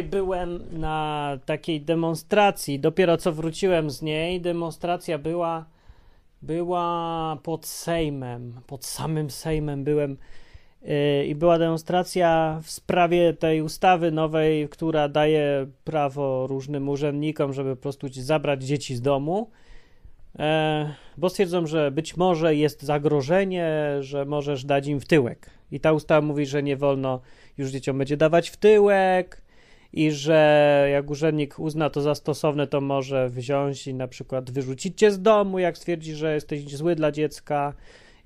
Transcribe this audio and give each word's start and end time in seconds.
dzisiaj 0.00 0.10
byłem 0.10 0.60
na 0.72 1.38
takiej 1.46 1.80
demonstracji. 1.80 2.80
Dopiero 2.80 3.16
co 3.16 3.32
wróciłem 3.32 3.90
z 3.90 4.02
niej. 4.02 4.40
Demonstracja 4.40 5.18
była, 5.18 5.64
była 6.42 7.38
pod 7.42 7.66
Sejmem. 7.66 8.60
Pod 8.66 8.84
samym 8.84 9.30
Sejmem 9.30 9.84
byłem. 9.84 10.16
Yy, 10.82 11.26
I 11.26 11.34
była 11.34 11.58
demonstracja 11.58 12.60
w 12.62 12.70
sprawie 12.70 13.32
tej 13.32 13.62
ustawy 13.62 14.10
nowej, 14.10 14.68
która 14.68 15.08
daje 15.08 15.66
prawo 15.84 16.46
różnym 16.46 16.88
urzędnikom, 16.88 17.52
żeby 17.52 17.76
po 17.76 17.82
prostu 17.82 18.06
zabrać 18.10 18.64
dzieci 18.64 18.96
z 18.96 19.00
domu. 19.00 19.50
E, 20.38 20.94
bo 21.16 21.28
stwierdzą, 21.28 21.66
że 21.66 21.90
być 21.90 22.16
może 22.16 22.54
jest 22.54 22.82
zagrożenie, 22.82 23.96
że 24.00 24.24
możesz 24.24 24.64
dać 24.64 24.86
im 24.86 25.00
w 25.00 25.04
tyłek. 25.04 25.50
I 25.72 25.80
ta 25.80 25.92
ustawa 25.92 26.26
mówi, 26.26 26.46
że 26.46 26.62
nie 26.62 26.76
wolno 26.76 27.20
już 27.58 27.70
dzieciom 27.70 27.98
będzie 27.98 28.16
dawać 28.16 28.50
w 28.50 28.56
tyłek 28.56 29.42
i 29.92 30.10
że 30.10 30.88
jak 30.92 31.10
urzędnik 31.10 31.58
uzna 31.58 31.90
to 31.90 32.00
za 32.00 32.14
stosowne, 32.14 32.66
to 32.66 32.80
może 32.80 33.28
wziąć 33.28 33.86
i 33.86 33.94
na 33.94 34.08
przykład 34.08 34.50
wyrzucić 34.50 34.98
cię 34.98 35.10
z 35.10 35.22
domu, 35.22 35.58
jak 35.58 35.78
stwierdzi, 35.78 36.14
że 36.14 36.34
jesteś 36.34 36.76
zły 36.76 36.94
dla 36.94 37.12
dziecka 37.12 37.74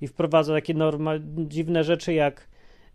i 0.01 0.07
wprowadza 0.07 0.53
takie 0.53 0.73
dziwne 1.37 1.83
rzeczy 1.83 2.13
jak 2.13 2.47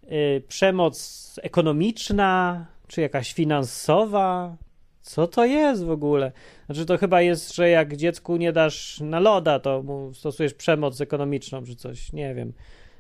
y, 0.04 0.42
przemoc 0.48 1.41
ekonomiczna, 1.42 2.66
czy 2.86 3.00
jakaś 3.00 3.32
finansowa. 3.32 4.56
Co 5.02 5.26
to 5.26 5.44
jest 5.44 5.84
w 5.84 5.91
ogóle? 5.91 6.32
Znaczy, 6.66 6.86
to 6.86 6.98
chyba 6.98 7.22
jest, 7.22 7.54
że 7.54 7.68
jak 7.68 7.96
dziecku 7.96 8.36
nie 8.36 8.52
dasz 8.52 9.00
na 9.00 9.20
loda, 9.20 9.58
to 9.58 9.82
mu 9.82 10.14
stosujesz 10.14 10.54
przemoc 10.54 11.00
ekonomiczną, 11.00 11.64
czy 11.64 11.76
coś. 11.76 12.12
Nie 12.12 12.34
wiem. 12.34 12.52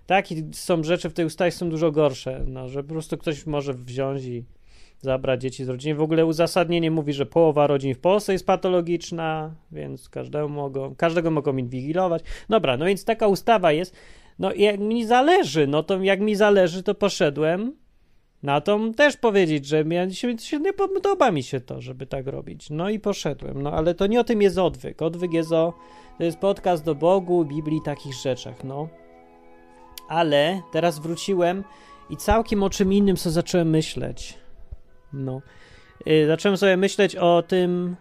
Tak, 0.06 0.32
i 0.32 0.44
są 0.52 0.82
rzeczy 0.82 1.10
w 1.10 1.12
tej 1.12 1.24
ustawie 1.24 1.50
są 1.50 1.70
dużo 1.70 1.90
gorsze, 1.90 2.44
no, 2.46 2.68
że 2.68 2.82
po 2.82 2.88
prostu 2.88 3.18
ktoś 3.18 3.46
może 3.46 3.74
wziąć 3.74 4.24
i 4.24 4.44
zabrać 5.00 5.40
dzieci 5.40 5.64
z 5.64 5.68
rodziny. 5.68 5.94
W 5.94 6.02
ogóle 6.02 6.26
uzasadnienie 6.26 6.90
mówi, 6.90 7.12
że 7.12 7.26
połowa 7.26 7.66
rodzin 7.66 7.94
w 7.94 7.98
Polsce 7.98 8.32
jest 8.32 8.46
patologiczna, 8.46 9.54
więc 9.72 10.08
każdego 10.08 10.48
mogą, 10.48 10.94
każdego 10.94 11.30
mogą 11.30 11.56
inwigilować. 11.56 12.22
Dobra, 12.48 12.76
no 12.76 12.84
więc 12.84 13.04
taka 13.04 13.26
ustawa 13.26 13.72
jest. 13.72 13.96
No 14.38 14.52
i 14.52 14.62
jak 14.62 14.80
mi 14.80 15.06
zależy, 15.06 15.66
no 15.66 15.82
to 15.82 16.02
jak 16.02 16.20
mi 16.20 16.34
zależy, 16.34 16.82
to 16.82 16.94
poszedłem 16.94 17.72
na 18.42 18.60
to 18.60 18.78
też 18.96 19.16
powiedzieć, 19.16 19.66
że 19.66 19.84
mi 19.84 20.14
się, 20.14 20.60
nie 20.60 20.72
podoba 20.72 21.30
mi 21.30 21.42
się 21.42 21.60
to, 21.60 21.80
żeby 21.80 22.06
tak 22.06 22.26
robić. 22.26 22.70
No 22.70 22.90
i 22.90 23.00
poszedłem. 23.00 23.62
No 23.62 23.72
ale 23.72 23.94
to 23.94 24.06
nie 24.06 24.20
o 24.20 24.24
tym 24.24 24.42
jest 24.42 24.58
odwyk. 24.58 25.02
Odwyk 25.02 25.32
jest 25.32 25.52
o, 25.52 25.74
to 26.18 26.24
jest 26.24 26.38
podcast 26.38 26.84
do 26.84 26.94
Bogu, 26.94 27.44
Biblii, 27.44 27.80
takich 27.84 28.14
rzeczach, 28.14 28.64
no 28.64 28.88
ale 30.08 30.62
teraz 30.72 30.98
wróciłem 30.98 31.64
i 32.10 32.16
całkiem 32.16 32.62
o 32.62 32.70
czym 32.70 32.92
innym 32.92 33.16
sobie 33.16 33.32
zacząłem 33.32 33.70
myśleć. 33.70 34.38
No. 35.12 35.42
Yy, 36.06 36.26
zacząłem 36.26 36.56
sobie 36.56 36.76
myśleć 36.76 37.16
o 37.16 37.42
tym. 37.42 37.96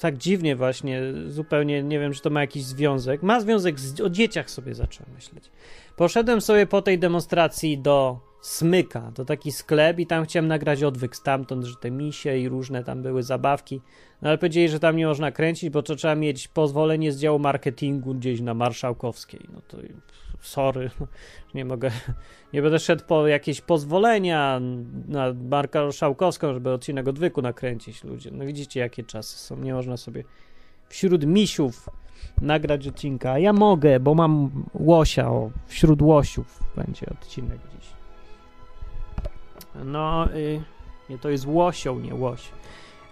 Tak 0.00 0.16
dziwnie, 0.16 0.56
właśnie, 0.56 1.02
zupełnie 1.26 1.82
nie 1.82 1.98
wiem, 1.98 2.12
czy 2.12 2.20
to 2.20 2.30
ma 2.30 2.40
jakiś 2.40 2.64
związek. 2.64 3.22
Ma 3.22 3.40
związek 3.40 3.80
z, 3.80 4.00
o 4.00 4.10
dzieciach 4.10 4.50
sobie 4.50 4.74
zacząłem 4.74 5.12
myśleć. 5.14 5.50
Poszedłem 5.96 6.40
sobie 6.40 6.66
po 6.66 6.82
tej 6.82 6.98
demonstracji 6.98 7.78
do 7.78 8.20
Smyka, 8.44 9.12
to 9.14 9.24
taki 9.24 9.52
sklep 9.52 9.98
i 9.98 10.06
tam 10.06 10.24
chciałem 10.24 10.48
nagrać 10.48 10.82
odwyk 10.82 11.16
stamtąd, 11.16 11.64
że 11.64 11.76
te 11.76 11.90
misie 11.90 12.38
i 12.38 12.48
różne 12.48 12.84
tam 12.84 13.02
były 13.02 13.22
zabawki, 13.22 13.80
no 14.22 14.28
ale 14.28 14.38
powiedzieli, 14.38 14.68
że 14.68 14.80
tam 14.80 14.96
nie 14.96 15.06
można 15.06 15.32
kręcić, 15.32 15.70
bo 15.70 15.82
to 15.82 15.96
trzeba 15.96 16.14
mieć 16.14 16.48
pozwolenie 16.48 17.12
z 17.12 17.20
działu 17.20 17.38
marketingu 17.38 18.14
gdzieś 18.14 18.40
na 18.40 18.54
Marszałkowskiej, 18.54 19.48
no 19.52 19.60
to 19.68 19.76
sorry, 20.40 20.90
nie 21.54 21.64
mogę, 21.64 21.90
nie 22.52 22.62
będę 22.62 22.78
szedł 22.78 23.04
po 23.04 23.26
jakieś 23.26 23.60
pozwolenia 23.60 24.60
na 25.08 25.32
Marka 25.32 25.92
Szałkowską, 25.92 26.54
żeby 26.54 26.70
odcinek 26.70 27.08
odwyku 27.08 27.42
nakręcić 27.42 28.04
ludzie. 28.04 28.30
No 28.30 28.46
widzicie, 28.46 28.80
jakie 28.80 29.04
czasy 29.04 29.38
są. 29.38 29.56
Nie 29.56 29.74
można 29.74 29.96
sobie 29.96 30.24
wśród 30.88 31.26
misiów 31.26 31.88
nagrać 32.42 32.88
odcinka. 32.88 33.38
Ja 33.38 33.52
mogę, 33.52 34.00
bo 34.00 34.14
mam 34.14 34.64
łosia, 34.74 35.30
o, 35.30 35.50
wśród 35.66 36.02
łosiów 36.02 36.64
będzie 36.76 37.06
odcinek 37.06 37.58
dziś. 37.72 37.93
No, 39.84 40.28
y, 41.10 41.18
to 41.20 41.30
jest 41.30 41.46
łosioł, 41.46 42.00
nie 42.00 42.14
łoś. 42.14 42.48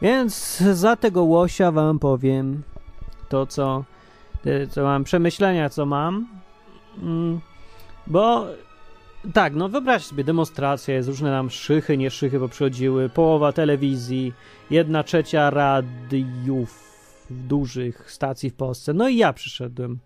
Więc 0.02 0.56
za 0.72 0.96
tego 0.96 1.24
łosia 1.24 1.72
wam 1.72 1.98
powiem 1.98 2.62
to, 3.28 3.46
co, 3.46 3.84
co 4.70 4.82
mam, 4.82 5.04
przemyślenia, 5.04 5.68
co 5.68 5.86
mam 5.86 6.42
Mm, 6.98 7.40
bo 8.06 8.46
tak, 9.34 9.54
no 9.54 9.68
wyobraź 9.68 10.04
sobie 10.04 10.24
demonstracje, 10.24 10.94
jest 10.94 11.08
różne 11.08 11.30
nam 11.30 11.50
szychy, 11.50 11.96
nie 11.96 12.10
szychy, 12.10 12.40
bo 12.40 12.48
przychodziły, 12.48 13.08
połowa 13.08 13.52
telewizji, 13.52 14.32
jedna 14.70 15.04
trzecia 15.04 15.50
radiów 15.50 16.92
dużych 17.30 18.12
stacji 18.12 18.50
w 18.50 18.54
Polsce. 18.54 18.94
No 18.94 19.08
i 19.08 19.16
ja 19.16 19.32
przyszedłem. 19.32 19.98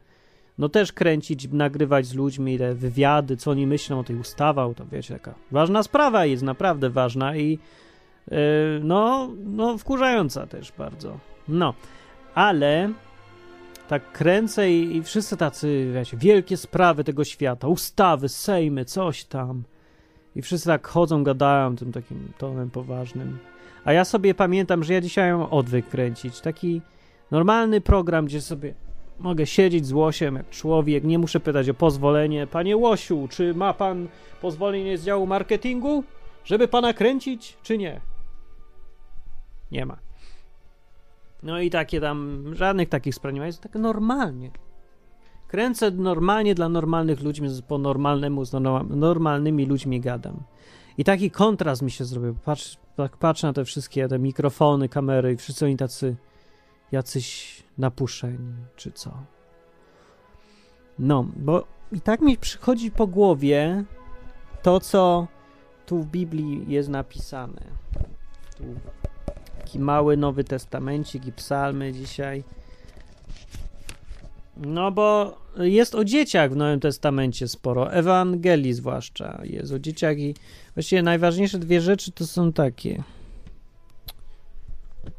No 0.58 0.68
też 0.68 0.92
kręcić, 0.92 1.48
nagrywać 1.52 2.06
z 2.06 2.14
ludźmi 2.14 2.58
te 2.58 2.74
wywiady, 2.74 3.36
co 3.36 3.50
oni 3.50 3.66
myślą 3.66 3.98
o 3.98 4.04
tej 4.04 4.16
ustawie, 4.16 4.74
to 4.76 4.86
wiecie, 4.92 5.14
taka 5.14 5.34
ważna 5.50 5.82
sprawa 5.82 6.26
jest, 6.26 6.42
naprawdę 6.42 6.90
ważna 6.90 7.36
i 7.36 7.58
yy, 8.30 8.36
no, 8.82 9.30
no 9.44 9.78
wkurzająca 9.78 10.46
też 10.46 10.72
bardzo. 10.78 11.18
No, 11.48 11.74
ale 12.34 12.92
tak 13.88 14.12
kręcę 14.12 14.72
i, 14.72 14.96
i 14.96 15.02
wszyscy 15.02 15.36
tacy, 15.36 15.90
wiecie, 15.94 16.16
wielkie 16.16 16.56
sprawy 16.56 17.04
tego 17.04 17.24
świata, 17.24 17.68
ustawy, 17.68 18.28
sejmy, 18.28 18.84
coś 18.84 19.24
tam. 19.24 19.62
I 20.36 20.42
wszyscy 20.42 20.66
tak 20.66 20.86
chodzą, 20.86 21.24
gadają 21.24 21.76
tym 21.76 21.92
takim 21.92 22.32
tonem 22.38 22.70
poważnym. 22.70 23.38
A 23.84 23.92
ja 23.92 24.04
sobie 24.04 24.34
pamiętam, 24.34 24.84
że 24.84 24.94
ja 24.94 25.00
dzisiaj 25.00 25.32
mam 25.32 25.42
odwyk 25.42 25.88
kręcić. 25.88 26.40
Taki 26.40 26.82
normalny 27.30 27.80
program, 27.80 28.26
gdzie 28.26 28.40
sobie 28.40 28.74
mogę 29.18 29.46
siedzieć 29.46 29.86
z 29.86 29.92
łosiem 29.92 30.34
jak 30.34 30.50
człowiek, 30.50 31.04
nie 31.04 31.18
muszę 31.18 31.40
pytać 31.40 31.68
o 31.68 31.74
pozwolenie. 31.74 32.46
Panie 32.46 32.76
Łosiu, 32.76 33.28
czy 33.30 33.54
ma 33.54 33.74
pan 33.74 34.08
pozwolenie 34.40 34.98
z 34.98 35.04
działu 35.04 35.26
marketingu, 35.26 36.04
żeby 36.44 36.68
pana 36.68 36.92
kręcić, 36.92 37.58
czy 37.62 37.78
nie? 37.78 38.00
Nie 39.70 39.86
ma. 39.86 39.96
No 41.42 41.60
i 41.60 41.70
takie 41.70 42.00
tam, 42.00 42.44
żadnych 42.54 42.88
takich 42.88 43.14
spraw 43.14 43.34
nie 43.34 43.40
ma, 43.40 43.46
jest 43.46 43.60
tak 43.60 43.74
normalnie. 43.74 44.50
Kręcę 45.48 45.90
normalnie 45.90 46.54
dla 46.54 46.68
normalnych 46.68 47.20
ludzi, 47.20 47.42
po 47.68 47.78
normalnemu, 47.78 48.44
z 48.44 48.52
normalnymi 48.90 49.66
ludźmi 49.66 50.00
gadam. 50.00 50.42
I 50.98 51.04
taki 51.04 51.30
kontrast 51.30 51.82
mi 51.82 51.90
się 51.90 52.04
zrobił. 52.04 52.36
Patrz, 52.44 52.76
tak 52.96 53.16
patrzę 53.16 53.46
na 53.46 53.52
te 53.52 53.64
wszystkie 53.64 54.08
te 54.08 54.18
mikrofony, 54.18 54.88
kamery 54.88 55.32
i 55.32 55.36
wszyscy 55.36 55.64
oni 55.64 55.76
tacy 55.76 56.16
jacyś 56.92 57.55
napuszeni, 57.78 58.54
czy 58.76 58.92
co. 58.92 59.12
No, 60.98 61.26
bo 61.36 61.64
i 61.92 62.00
tak 62.00 62.20
mi 62.20 62.36
przychodzi 62.36 62.90
po 62.90 63.06
głowie 63.06 63.84
to, 64.62 64.80
co 64.80 65.26
tu 65.86 66.02
w 66.02 66.06
Biblii 66.06 66.64
jest 66.68 66.88
napisane. 66.88 67.62
Tu 68.58 68.64
Taki 69.66 69.78
mały 69.78 70.16
Nowy 70.16 70.44
Testamencik 70.44 71.26
i 71.26 71.32
psalmy 71.32 71.92
dzisiaj. 71.92 72.44
No 74.56 74.92
bo 74.92 75.38
jest 75.56 75.94
o 75.94 76.04
dzieciach 76.04 76.52
w 76.52 76.56
Nowym 76.56 76.80
Testamencie 76.80 77.48
sporo, 77.48 77.92
Ewangelii 77.92 78.72
zwłaszcza 78.72 79.40
jest 79.44 79.72
o 79.72 79.78
dzieciach 79.78 80.18
i 80.18 80.34
właściwie 80.74 81.02
najważniejsze 81.02 81.58
dwie 81.58 81.80
rzeczy 81.80 82.12
to 82.12 82.26
są 82.26 82.52
takie. 82.52 83.02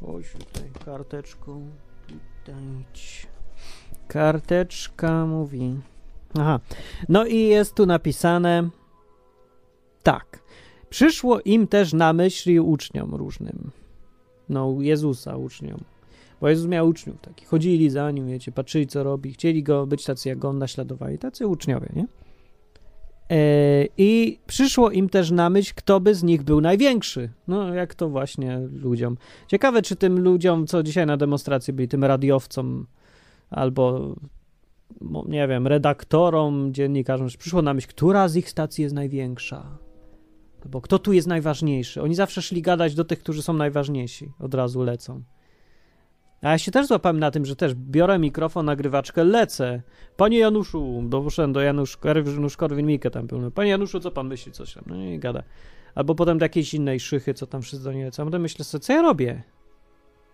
Oj, 0.06 0.24
tutaj 0.24 0.70
karteczką. 0.84 1.70
Karteczka 4.08 5.26
mówi. 5.26 5.74
Aha. 6.38 6.60
No 7.08 7.26
i 7.26 7.36
jest 7.36 7.74
tu 7.74 7.86
napisane 7.86 8.68
tak. 10.02 10.42
Przyszło 10.90 11.40
im 11.40 11.66
też 11.66 11.92
na 11.92 12.12
myśli 12.12 12.60
uczniom 12.60 13.14
różnym 13.14 13.70
no, 14.48 14.76
Jezusa 14.80 15.36
uczniom. 15.36 15.80
Bo 16.40 16.48
Jezus 16.48 16.66
miał 16.66 16.88
uczniów 16.88 17.20
takich. 17.20 17.48
Chodzili 17.48 17.90
za 17.90 18.10
nim, 18.10 18.28
wiecie, 18.28 18.52
patrzyli, 18.52 18.86
co 18.86 19.02
robi, 19.02 19.32
chcieli 19.32 19.62
go 19.62 19.86
być 19.86 20.04
tacy, 20.04 20.28
jak 20.28 20.44
on 20.44 20.58
naśladowali. 20.58 21.18
Tacy 21.18 21.46
uczniowie, 21.46 21.88
nie? 21.96 22.06
E, 23.30 23.84
I 23.98 24.38
przyszło 24.46 24.90
im 24.90 25.08
też 25.08 25.30
na 25.30 25.50
myśl, 25.50 25.72
kto 25.76 26.00
by 26.00 26.14
z 26.14 26.22
nich 26.22 26.42
był 26.42 26.60
największy. 26.60 27.30
No, 27.48 27.74
jak 27.74 27.94
to 27.94 28.08
właśnie 28.08 28.60
ludziom. 28.72 29.16
Ciekawe, 29.46 29.82
czy 29.82 29.96
tym 29.96 30.20
ludziom, 30.20 30.66
co 30.66 30.82
dzisiaj 30.82 31.06
na 31.06 31.16
demonstracji 31.16 31.72
byli, 31.72 31.88
tym 31.88 32.04
radiowcom 32.04 32.86
albo, 33.50 34.14
nie 35.26 35.48
wiem, 35.48 35.66
redaktorom, 35.66 36.74
dziennikarzom, 36.74 37.28
przyszło 37.38 37.62
na 37.62 37.74
myśl, 37.74 37.88
która 37.88 38.28
z 38.28 38.36
ich 38.36 38.50
stacji 38.50 38.82
jest 38.82 38.94
największa. 38.94 39.78
Bo 40.66 40.80
kto 40.80 40.98
tu 40.98 41.12
jest 41.12 41.26
najważniejszy? 41.26 42.02
Oni 42.02 42.14
zawsze 42.14 42.42
szli 42.42 42.62
gadać 42.62 42.94
do 42.94 43.04
tych, 43.04 43.18
którzy 43.18 43.42
są 43.42 43.52
najważniejsi. 43.52 44.32
Od 44.38 44.54
razu 44.54 44.82
lecą. 44.82 45.22
A 46.42 46.50
ja 46.50 46.58
się 46.58 46.70
też 46.70 46.86
złapałem 46.86 47.20
na 47.20 47.30
tym, 47.30 47.44
że 47.44 47.56
też 47.56 47.74
biorę 47.74 48.18
mikrofon, 48.18 48.66
nagrywaczkę, 48.66 49.24
lecę. 49.24 49.82
Panie 50.16 50.38
Januszu, 50.38 51.02
doszedłem 51.08 51.52
do 51.52 51.60
Janusz, 51.60 51.98
Janusz 52.04 52.56
Korwin-Mikke 52.56 53.10
tam 53.10 53.28
pełno. 53.28 53.50
Panie 53.50 53.70
Januszu, 53.70 54.00
co 54.00 54.10
pan 54.10 54.28
myśli? 54.28 54.52
Coś 54.52 54.74
tam, 54.74 54.84
no 54.86 54.96
i 54.96 55.18
gada. 55.18 55.42
albo 55.94 56.14
potem 56.14 56.38
do 56.38 56.44
jakiejś 56.44 56.74
innej 56.74 57.00
szychy, 57.00 57.34
co 57.34 57.46
tam 57.46 57.62
wszyscy 57.62 57.84
do 57.84 57.92
niej 57.92 58.04
lecą. 58.04 58.24
Potem 58.24 58.42
myślę 58.42 58.64
sobie, 58.64 58.82
co 58.82 58.92
ja 58.92 59.02
robię? 59.02 59.42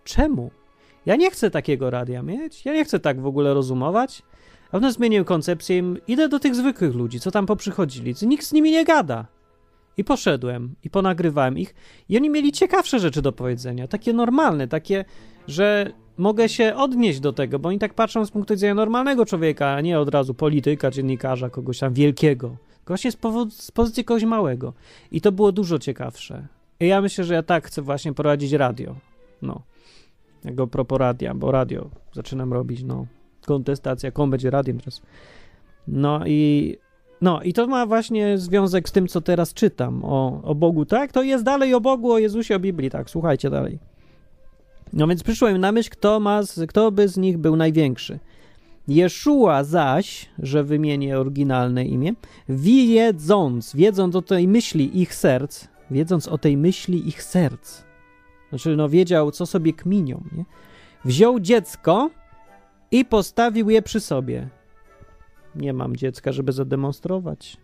Czemu? 0.03 0.51
Ja 1.05 1.15
nie 1.15 1.31
chcę 1.31 1.51
takiego 1.51 1.89
radia 1.89 2.23
mieć, 2.23 2.65
ja 2.65 2.73
nie 2.73 2.85
chcę 2.85 2.99
tak 2.99 3.21
w 3.21 3.25
ogóle 3.25 3.53
rozumować. 3.53 4.23
A 4.67 4.71
potem 4.71 4.91
zmieniłem 4.91 5.25
koncepcję 5.25 5.83
idę 6.07 6.29
do 6.29 6.39
tych 6.39 6.55
zwykłych 6.55 6.95
ludzi, 6.95 7.19
co 7.19 7.31
tam 7.31 7.45
poprzychodzili, 7.45 8.13
nikt 8.21 8.45
z 8.45 8.53
nimi 8.53 8.71
nie 8.71 8.85
gada. 8.85 9.25
I 9.97 10.03
poszedłem 10.03 10.75
i 10.83 10.89
ponagrywałem 10.89 11.57
ich 11.57 11.75
i 12.09 12.17
oni 12.17 12.29
mieli 12.29 12.51
ciekawsze 12.51 12.99
rzeczy 12.99 13.21
do 13.21 13.31
powiedzenia, 13.31 13.87
takie 13.87 14.13
normalne, 14.13 14.67
takie, 14.67 15.05
że 15.47 15.91
mogę 16.17 16.49
się 16.49 16.75
odnieść 16.75 17.19
do 17.19 17.33
tego, 17.33 17.59
bo 17.59 17.69
oni 17.69 17.79
tak 17.79 17.93
patrzą 17.93 18.25
z 18.25 18.31
punktu 18.31 18.53
widzenia 18.53 18.73
normalnego 18.73 19.25
człowieka, 19.25 19.67
a 19.67 19.81
nie 19.81 19.99
od 19.99 20.09
razu 20.09 20.33
polityka, 20.33 20.91
dziennikarza, 20.91 21.49
kogoś 21.49 21.79
tam 21.79 21.93
wielkiego. 21.93 22.57
Gość 22.85 23.05
jest 23.05 23.19
z 23.49 23.71
pozycji 23.71 24.05
kogoś 24.05 24.23
małego. 24.23 24.73
I 25.11 25.21
to 25.21 25.31
było 25.31 25.51
dużo 25.51 25.79
ciekawsze. 25.79 26.47
I 26.79 26.87
ja 26.87 27.01
myślę, 27.01 27.23
że 27.23 27.33
ja 27.33 27.43
tak 27.43 27.67
chcę 27.67 27.81
właśnie 27.81 28.13
prowadzić 28.13 28.51
radio. 28.51 28.95
No. 29.41 29.61
Jako 30.43 30.67
propos 30.67 30.99
radia, 30.99 31.33
bo 31.33 31.51
radio 31.51 31.89
zaczynam 32.13 32.53
robić, 32.53 32.83
no. 32.83 33.05
Kontestacja, 33.45 34.11
komu 34.11 34.31
będzie 34.31 34.49
radiem 34.49 34.79
teraz. 34.79 35.01
No 35.87 36.27
i 36.27 36.77
no 37.25 37.41
i 37.41 37.53
to 37.53 37.67
ma 37.67 37.85
właśnie 37.85 38.37
związek 38.37 38.89
z 38.89 38.91
tym, 38.91 39.07
co 39.07 39.21
teraz 39.21 39.53
czytam 39.53 40.05
o, 40.05 40.41
o 40.43 40.55
Bogu, 40.55 40.85
tak? 40.85 41.11
To 41.11 41.23
jest 41.23 41.43
dalej 41.43 41.73
o 41.73 41.81
Bogu, 41.81 42.11
o 42.11 42.19
Jezusie, 42.19 42.55
o 42.55 42.59
Biblii, 42.59 42.89
tak? 42.89 43.09
Słuchajcie 43.09 43.49
dalej. 43.49 43.79
No 44.93 45.07
więc 45.07 45.23
przyszło 45.23 45.49
im 45.49 45.57
na 45.57 45.71
myśl, 45.71 45.89
kto, 45.89 46.19
ma, 46.19 46.41
kto 46.67 46.91
by 46.91 47.07
z 47.07 47.17
nich 47.17 47.37
był 47.37 47.55
największy. 47.55 48.19
Jeszua 48.87 49.63
zaś, 49.63 50.29
że 50.39 50.63
wymienię 50.63 51.19
oryginalne 51.19 51.85
imię, 51.85 52.13
wiedząc, 52.49 53.75
wiedząc 53.75 54.15
o 54.15 54.21
tej 54.21 54.47
myśli 54.47 55.01
ich 55.01 55.15
serc, 55.15 55.67
wiedząc 55.91 56.27
o 56.27 56.37
tej 56.37 56.57
myśli 56.57 57.07
ich 57.07 57.23
serc, 57.23 57.83
znaczy 58.49 58.75
no 58.75 58.89
wiedział, 58.89 59.31
co 59.31 59.45
sobie 59.45 59.73
kminią, 59.73 60.23
nie? 60.37 60.45
wziął 61.05 61.39
dziecko 61.39 62.09
i 62.91 63.05
postawił 63.05 63.69
je 63.69 63.81
przy 63.81 63.99
sobie. 63.99 64.49
Nie 65.55 65.73
mam 65.73 65.95
dziecka, 65.95 66.31
żeby 66.31 66.51
zademonstrować. 66.51 67.57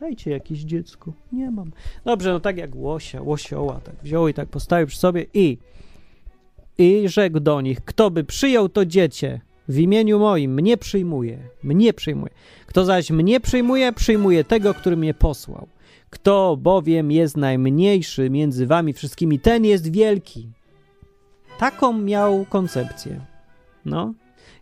Dajcie 0.00 0.30
jakieś 0.30 0.58
dziecko. 0.58 1.12
Nie 1.32 1.50
mam. 1.50 1.72
Dobrze, 2.04 2.32
no 2.32 2.40
tak 2.40 2.56
jak 2.56 2.76
łosia, 2.76 3.22
łosioła, 3.22 3.80
tak 3.84 3.94
wziął 4.02 4.28
i 4.28 4.34
tak 4.34 4.48
postawił 4.48 4.86
przy 4.86 4.98
sobie 4.98 5.26
i 5.34 5.58
i 6.78 7.08
rzekł 7.08 7.40
do 7.40 7.60
nich, 7.60 7.84
kto 7.84 8.10
by 8.10 8.24
przyjął 8.24 8.68
to 8.68 8.86
dziecię 8.86 9.40
w 9.68 9.78
imieniu 9.78 10.18
moim, 10.18 10.54
mnie 10.54 10.76
przyjmuje, 10.76 11.38
mnie 11.62 11.92
przyjmuje. 11.92 12.32
Kto 12.66 12.84
zaś 12.84 13.10
mnie 13.10 13.40
przyjmuje, 13.40 13.92
przyjmuje 13.92 14.44
tego, 14.44 14.74
który 14.74 14.96
mnie 14.96 15.14
posłał. 15.14 15.68
Kto 16.10 16.56
bowiem 16.56 17.12
jest 17.12 17.36
najmniejszy 17.36 18.30
między 18.30 18.66
wami 18.66 18.92
wszystkimi, 18.92 19.40
ten 19.40 19.64
jest 19.64 19.92
wielki. 19.92 20.48
Taką 21.58 21.92
miał 21.92 22.46
koncepcję. 22.48 23.20
No. 23.84 24.14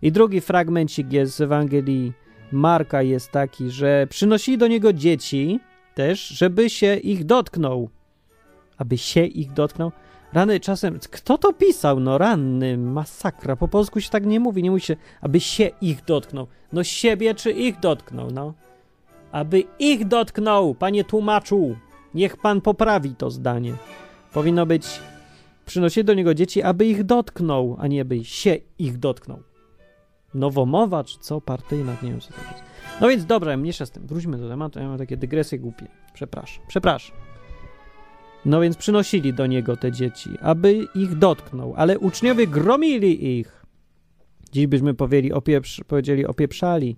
I 0.02 0.12
drugi 0.12 0.40
fragmencik 0.40 1.12
jest 1.12 1.34
z 1.34 1.40
Ewangelii 1.40 2.12
Marka 2.54 3.02
jest 3.02 3.30
taki, 3.30 3.70
że 3.70 4.06
przynosili 4.10 4.58
do 4.58 4.66
niego 4.66 4.92
dzieci 4.92 5.60
też, 5.94 6.28
żeby 6.28 6.70
się 6.70 6.96
ich 6.96 7.24
dotknął. 7.24 7.90
Aby 8.78 8.98
się 8.98 9.24
ich 9.24 9.52
dotknął. 9.52 9.92
Rany 10.32 10.60
czasem. 10.60 10.98
Kto 11.10 11.38
to 11.38 11.52
pisał? 11.52 12.00
No 12.00 12.18
ranny, 12.18 12.78
masakra. 12.78 13.56
Po 13.56 13.68
polsku 13.68 14.00
się 14.00 14.10
tak 14.10 14.26
nie 14.26 14.40
mówi, 14.40 14.62
nie 14.62 14.70
mówi 14.70 14.82
się, 14.82 14.96
aby 15.20 15.40
się 15.40 15.70
ich 15.80 16.04
dotknął. 16.04 16.46
No 16.72 16.84
siebie 16.84 17.34
czy 17.34 17.50
ich 17.50 17.80
dotknął, 17.80 18.30
no. 18.30 18.54
Aby 19.32 19.62
ich 19.78 20.08
dotknął, 20.08 20.74
panie 20.74 21.04
tłumaczu. 21.04 21.76
Niech 22.14 22.36
pan 22.36 22.60
poprawi 22.60 23.14
to 23.14 23.30
zdanie. 23.30 23.74
Powinno 24.32 24.66
być. 24.66 24.86
Przynosili 25.66 26.04
do 26.04 26.14
niego 26.14 26.34
dzieci, 26.34 26.62
aby 26.62 26.86
ich 26.86 27.04
dotknął, 27.04 27.76
a 27.80 27.86
nie 27.86 28.04
by 28.04 28.24
się 28.24 28.56
ich 28.78 28.98
dotknął. 28.98 29.42
Nowomowa, 30.34 31.04
czy 31.04 31.18
co? 31.18 31.40
Partyjna, 31.40 31.96
nie 32.02 32.10
wiem 32.10 32.20
co 32.20 32.28
to 32.32 32.40
jest. 32.40 32.64
No 33.00 33.08
więc 33.08 33.26
dobra, 33.26 33.56
mniejsza 33.56 33.86
z 33.86 33.90
tym. 33.90 34.06
Wróćmy 34.06 34.38
do 34.38 34.48
tematu. 34.48 34.78
Ja 34.78 34.88
mam 34.88 34.98
takie 34.98 35.16
dygresje 35.16 35.58
głupie. 35.58 35.86
Przepraszam. 36.14 36.64
Przepraszam. 36.68 37.16
No 38.44 38.60
więc 38.60 38.76
przynosili 38.76 39.34
do 39.34 39.46
niego 39.46 39.76
te 39.76 39.92
dzieci, 39.92 40.30
aby 40.40 40.86
ich 40.94 41.18
dotknął, 41.18 41.74
ale 41.76 41.98
uczniowie 41.98 42.46
gromili 42.46 43.38
ich. 43.38 43.64
Dziś 44.52 44.66
byśmy 44.66 44.94
powiedzieli, 44.94 45.32
opieprz, 45.32 45.80
powiedzieli 45.88 46.26
opieprzali 46.26 46.96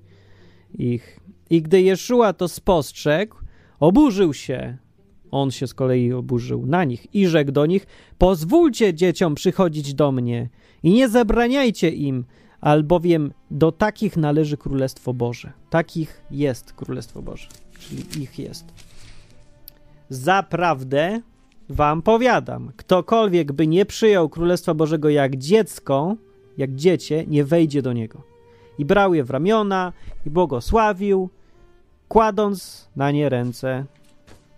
ich. 0.79 1.21
I 1.51 1.63
gdy 1.63 1.83
Jeszua 1.83 2.33
to 2.33 2.49
spostrzegł, 2.49 3.37
oburzył 3.81 4.35
się. 4.35 4.77
On 5.31 5.51
się 5.51 5.67
z 5.67 5.75
kolei 5.75 6.13
oburzył 6.13 6.67
na 6.67 6.85
nich 6.85 7.15
i 7.15 7.27
rzekł 7.27 7.53
do 7.53 7.67
nich: 7.67 7.87
Pozwólcie 8.19 8.95
dzieciom 8.95 9.35
przychodzić 9.35 9.95
do 9.95 10.13
mnie 10.13 10.49
i 10.83 10.93
nie 10.93 11.09
zabraniajcie 11.09 11.91
im, 11.91 12.25
albowiem 12.61 13.33
do 13.51 13.73
takich 13.73 14.17
należy 14.17 14.57
Królestwo 14.57 15.15
Boże. 15.15 15.53
Takich 15.71 16.23
jest 16.31 16.73
Królestwo 16.73 17.23
Boże, 17.23 17.49
czyli 17.79 18.23
ich 18.23 18.39
jest. 18.39 18.65
Zaprawdę 20.09 21.21
wam 21.69 22.03
powiadam, 22.03 22.73
ktokolwiek 22.77 23.53
by 23.53 23.67
nie 23.67 23.87
przyjął 23.87 24.29
Królestwa 24.29 24.75
Bożego 24.75 25.09
jak 25.09 25.37
dziecko, 25.37 26.17
jak 26.59 26.75
dziecię, 26.75 27.25
nie 27.27 27.45
wejdzie 27.45 27.83
do 27.83 27.93
niego. 27.93 28.23
I 28.79 28.85
brał 28.85 29.15
je 29.15 29.25
w 29.25 29.31
ramiona 29.31 29.93
i 30.27 30.31
błogosławił, 30.31 31.31
kładąc 32.09 32.89
na 32.97 33.11
nie 33.11 33.29
ręce 33.29 33.85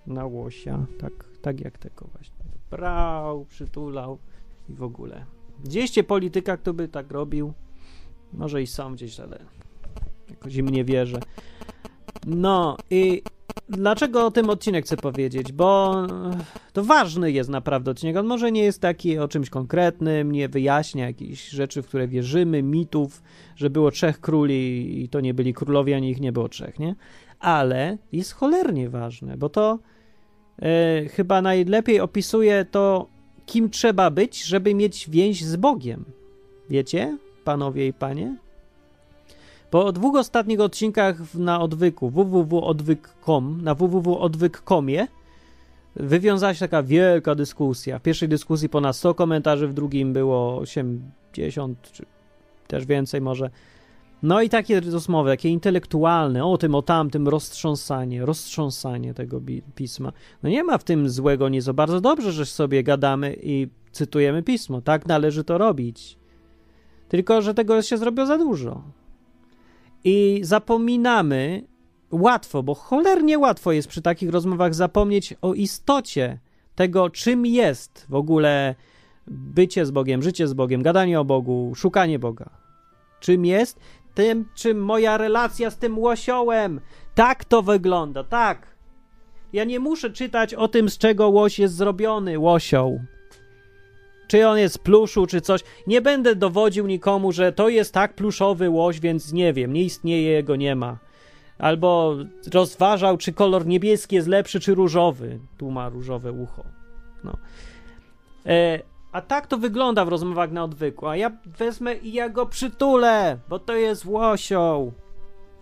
na 0.06 0.26
łosia, 0.26 0.86
tak, 0.98 1.12
tak 1.42 1.60
jak 1.60 1.78
tego 1.78 2.06
właśnie. 2.12 2.44
Brał, 2.70 3.44
przytulał 3.44 4.18
i 4.68 4.74
w 4.74 4.82
ogóle. 4.82 5.24
Gdzieście 5.64 6.04
polityka, 6.04 6.56
kto 6.56 6.74
by 6.74 6.88
tak 6.88 7.10
robił? 7.10 7.52
Może 8.32 8.62
i 8.62 8.66
są 8.66 8.94
gdzieś, 8.94 9.20
ale 9.20 9.38
jakoś 10.30 10.54
im 10.54 10.68
nie 10.68 10.84
wierzę. 10.84 11.20
No 12.26 12.76
i 12.90 13.22
Dlaczego 13.68 14.26
o 14.26 14.30
tym 14.30 14.50
odcinek 14.50 14.84
chcę 14.84 14.96
powiedzieć? 14.96 15.52
Bo 15.52 15.96
to 16.72 16.84
ważny 16.84 17.32
jest 17.32 17.50
naprawdę 17.50 17.90
odcinek. 17.90 18.16
On 18.16 18.26
może 18.26 18.52
nie 18.52 18.62
jest 18.62 18.80
taki 18.80 19.18
o 19.18 19.28
czymś 19.28 19.50
konkretnym, 19.50 20.32
nie 20.32 20.48
wyjaśnia 20.48 21.06
jakichś 21.06 21.48
rzeczy, 21.48 21.82
w 21.82 21.86
które 21.86 22.08
wierzymy, 22.08 22.62
mitów, 22.62 23.22
że 23.56 23.70
było 23.70 23.90
trzech 23.90 24.20
króli 24.20 25.02
i 25.04 25.08
to 25.08 25.20
nie 25.20 25.34
byli 25.34 25.54
królowie, 25.54 25.96
ani 25.96 26.10
ich 26.10 26.20
nie 26.20 26.32
było 26.32 26.48
trzech, 26.48 26.78
nie? 26.78 26.94
Ale 27.40 27.98
jest 28.12 28.32
cholernie 28.32 28.88
ważne, 28.88 29.36
bo 29.36 29.48
to 29.48 29.78
e, 30.62 31.08
chyba 31.08 31.42
najlepiej 31.42 32.00
opisuje 32.00 32.64
to, 32.64 33.08
kim 33.46 33.70
trzeba 33.70 34.10
być, 34.10 34.44
żeby 34.44 34.74
mieć 34.74 35.10
więź 35.10 35.44
z 35.44 35.56
Bogiem. 35.56 36.04
Wiecie, 36.70 37.18
panowie 37.48 37.86
i 37.86 37.92
panie? 37.92 38.36
Po 39.70 39.92
dwóch 39.92 40.16
ostatnich 40.16 40.60
odcinkach 40.60 41.34
na 41.34 41.60
odwyku 41.60 42.10
www.odwyk.com, 42.10 43.60
na 43.62 43.74
www.odwyk.comie 43.74 45.06
wywiązała 45.96 46.54
się 46.54 46.60
taka 46.60 46.82
wielka 46.82 47.34
dyskusja. 47.34 47.98
W 47.98 48.02
pierwszej 48.02 48.28
dyskusji 48.28 48.68
ponad 48.68 48.96
100 48.96 49.14
komentarzy, 49.14 49.68
w 49.68 49.74
drugim 49.74 50.12
było 50.12 50.58
80 50.58 51.92
czy 51.92 52.06
też 52.66 52.86
więcej 52.86 53.20
może. 53.20 53.50
No 54.22 54.42
i 54.42 54.48
takie 54.48 54.80
rozmowy, 54.80 55.30
takie 55.30 55.48
intelektualne, 55.48 56.44
o 56.44 56.58
tym, 56.58 56.74
o 56.74 56.82
tamtym, 56.82 57.28
roztrząsanie, 57.28 58.26
roztrząsanie 58.26 59.14
tego 59.14 59.40
pisma. 59.74 60.12
No 60.42 60.50
nie 60.50 60.64
ma 60.64 60.78
w 60.78 60.84
tym 60.84 61.08
złego, 61.08 61.48
za 61.58 61.72
bardzo 61.72 62.00
dobrze, 62.00 62.32
że 62.32 62.46
sobie 62.46 62.82
gadamy 62.82 63.36
i 63.42 63.68
cytujemy 63.92 64.42
pismo. 64.42 64.80
Tak 64.80 65.06
należy 65.06 65.44
to 65.44 65.58
robić. 65.58 66.17
Tylko, 67.08 67.42
że 67.42 67.54
tego 67.54 67.82
się 67.82 67.96
zrobiło 67.96 68.26
za 68.26 68.38
dużo. 68.38 68.82
I 70.04 70.40
zapominamy 70.42 71.62
łatwo, 72.10 72.62
bo 72.62 72.74
cholernie 72.74 73.38
łatwo 73.38 73.72
jest 73.72 73.88
przy 73.88 74.02
takich 74.02 74.30
rozmowach 74.30 74.74
zapomnieć 74.74 75.34
o 75.42 75.54
istocie 75.54 76.38
tego, 76.74 77.10
czym 77.10 77.46
jest 77.46 78.06
w 78.08 78.14
ogóle 78.14 78.74
bycie 79.26 79.86
z 79.86 79.90
Bogiem, 79.90 80.22
życie 80.22 80.48
z 80.48 80.52
Bogiem, 80.52 80.82
gadanie 80.82 81.20
o 81.20 81.24
Bogu, 81.24 81.72
szukanie 81.74 82.18
Boga. 82.18 82.50
Czym 83.20 83.44
jest? 83.44 83.80
Tym, 84.14 84.44
czym 84.54 84.84
moja 84.84 85.16
relacja 85.16 85.70
z 85.70 85.78
tym 85.78 85.98
łosiołem. 85.98 86.80
Tak 87.14 87.44
to 87.44 87.62
wygląda, 87.62 88.24
tak. 88.24 88.78
Ja 89.52 89.64
nie 89.64 89.80
muszę 89.80 90.10
czytać 90.10 90.54
o 90.54 90.68
tym, 90.68 90.88
z 90.88 90.98
czego 90.98 91.28
łoś 91.28 91.58
jest 91.58 91.74
zrobiony, 91.74 92.38
łosioł 92.38 93.00
czy 94.28 94.48
on 94.48 94.58
jest 94.58 94.78
pluszu, 94.78 95.26
czy 95.26 95.40
coś. 95.40 95.60
Nie 95.86 96.00
będę 96.00 96.36
dowodził 96.36 96.86
nikomu, 96.86 97.32
że 97.32 97.52
to 97.52 97.68
jest 97.68 97.94
tak 97.94 98.14
pluszowy 98.14 98.70
łoś, 98.70 99.00
więc 99.00 99.32
nie 99.32 99.52
wiem, 99.52 99.72
nie 99.72 99.82
istnieje, 99.82 100.30
jego 100.30 100.56
nie 100.56 100.76
ma. 100.76 100.98
Albo 101.58 102.16
rozważał, 102.52 103.16
czy 103.16 103.32
kolor 103.32 103.66
niebieski 103.66 104.16
jest 104.16 104.28
lepszy, 104.28 104.60
czy 104.60 104.74
różowy. 104.74 105.38
Tu 105.56 105.70
ma 105.70 105.88
różowe 105.88 106.32
ucho. 106.32 106.64
No. 107.24 107.36
E, 108.46 108.82
a 109.12 109.20
tak 109.20 109.46
to 109.46 109.58
wygląda 109.58 110.04
w 110.04 110.08
rozmowach 110.08 110.52
na 110.52 110.64
odwyku. 110.64 111.06
A 111.06 111.16
ja 111.16 111.30
wezmę 111.58 111.94
i 111.94 112.12
ja 112.12 112.28
go 112.28 112.46
przytulę, 112.46 113.38
bo 113.48 113.58
to 113.58 113.74
jest 113.74 114.04
łosioł. 114.04 114.92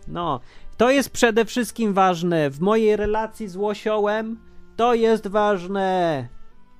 No. 0.08 0.40
To 0.76 0.90
jest 0.90 1.10
przede 1.10 1.44
wszystkim 1.44 1.92
ważne. 1.92 2.50
W 2.50 2.60
mojej 2.60 2.96
relacji 2.96 3.48
z 3.48 3.56
łosiołem 3.56 4.40
To 4.76 4.94
jest 4.94 5.26
ważne, 5.26 6.28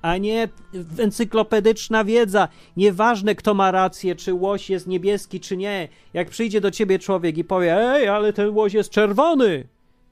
a 0.01 0.17
nie 0.17 0.49
encyklopedyczna 0.97 2.03
wiedza. 2.03 2.47
Nieważne, 2.77 3.35
kto 3.35 3.53
ma 3.53 3.71
rację, 3.71 4.15
czy 4.15 4.33
łoś 4.33 4.69
jest 4.69 4.87
niebieski, 4.87 5.39
czy 5.39 5.57
nie. 5.57 5.87
Jak 6.13 6.29
przyjdzie 6.29 6.61
do 6.61 6.71
ciebie 6.71 6.99
człowiek 6.99 7.37
i 7.37 7.43
powie, 7.43 7.77
ej, 7.77 8.07
ale 8.07 8.33
ten 8.33 8.49
łoś 8.49 8.73
jest 8.73 8.89
czerwony, 8.89 9.67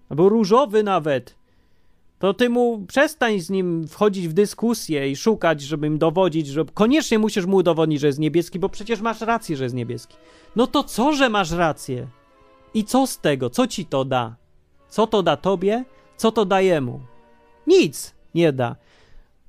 albo 0.10 0.30
różowy 0.30 0.84
nawet, 0.84 1.36
to 2.20 2.34
ty 2.34 2.50
mu 2.50 2.86
przestań 2.88 3.39
z 3.39 3.50
nim 3.50 3.88
wchodzić 3.88 4.27
w 4.27 4.34
dyskusję 4.34 5.12
i 5.12 5.15
szukać, 5.15 5.62
żeby 5.62 5.88
im 5.88 5.98
dowodzić, 5.98 6.48
że 6.48 6.65
koniecznie 6.74 7.20
musisz 7.20 7.46
mu 7.46 7.58
udowodnić, 7.58 8.00
że 8.00 8.08
jest 8.08 8.20
niebieski, 8.20 8.60
bo 8.60 8.70
przecież 8.70 9.01
masz 9.01 9.22
rację, 9.22 9.58
że 9.58 9.63
jest 9.63 9.75
niebieski. 9.75 10.15
No 10.56 10.68
to 10.68 10.84
co, 10.84 11.13
że 11.13 11.30
masz 11.30 11.51
rację? 11.51 12.08
I 12.74 12.84
co 12.84 13.08
z 13.08 13.20
tego? 13.20 13.50
Co 13.50 13.68
ci 13.68 13.86
to 13.86 14.06
da? 14.06 14.36
Co 14.89 15.08
to 15.08 15.24
da 15.24 15.38
tobie? 15.38 15.86
Co 16.18 16.32
to 16.32 16.46
da 16.46 16.62
jemu? 16.62 17.00
Nic 17.68 18.15
nie 18.36 18.54
da. 18.54 18.75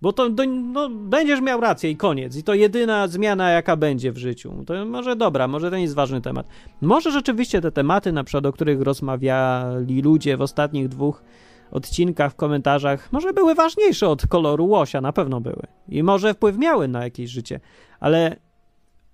Bo 0.02 0.12
to 0.12 0.28
no, 0.48 0.90
będziesz 0.90 1.40
miał 1.40 1.60
rację 1.60 1.90
i 1.90 1.96
koniec. 1.96 2.36
I 2.36 2.42
to 2.42 2.54
jedyna 2.54 3.08
zmiana, 3.08 3.50
jaka 3.50 3.76
będzie 3.76 4.12
w 4.12 4.18
życiu. 4.18 4.64
To 4.66 4.84
może 4.84 5.16
dobra, 5.16 5.48
może 5.48 5.70
to 5.70 5.76
nie 5.76 5.82
jest 5.82 5.94
ważny 5.94 6.20
temat. 6.20 6.46
Może 6.80 7.10
rzeczywiście 7.10 7.60
te 7.60 7.72
tematy, 7.72 8.12
na 8.12 8.24
przykład, 8.24 8.46
o 8.46 8.52
których 8.52 8.80
rozmawiali 8.80 10.02
ludzie 10.02 10.36
w 10.36 10.42
ostatnich 10.42 10.88
dwóch 10.88 11.22
odcinkach, 11.70 12.32
w 12.32 12.36
komentarzach, 12.36 13.12
może 13.12 13.32
były 13.32 13.54
ważniejsze 13.54 14.08
od 14.08 14.26
koloru 14.26 14.66
łosia, 14.66 15.00
na 15.00 15.12
pewno 15.12 15.40
były. 15.40 15.62
I 15.88 16.02
może 16.02 16.34
wpływ 16.34 16.58
miały 16.58 16.88
na 16.88 17.04
jakieś 17.04 17.30
życie, 17.30 17.60
ale 18.00 18.36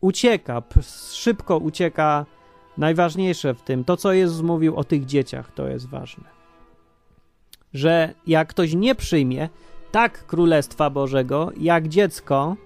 ucieka, 0.00 0.62
szybko 1.12 1.58
ucieka 1.58 2.26
najważniejsze 2.78 3.54
w 3.54 3.62
tym, 3.62 3.84
to 3.84 3.96
co 3.96 4.12
Jezus 4.12 4.42
mówił 4.42 4.76
o 4.76 4.84
tych 4.84 5.06
dzieciach, 5.06 5.52
to 5.52 5.68
jest 5.68 5.88
ważne. 5.88 6.24
Że 7.74 8.14
jak 8.26 8.48
ktoś 8.48 8.74
nie 8.74 8.94
przyjmie 8.94 9.48
tak 9.92 10.26
Królestwa 10.26 10.90
Bożego, 10.90 11.52
jak 11.56 11.88
dziecko, 11.88 12.56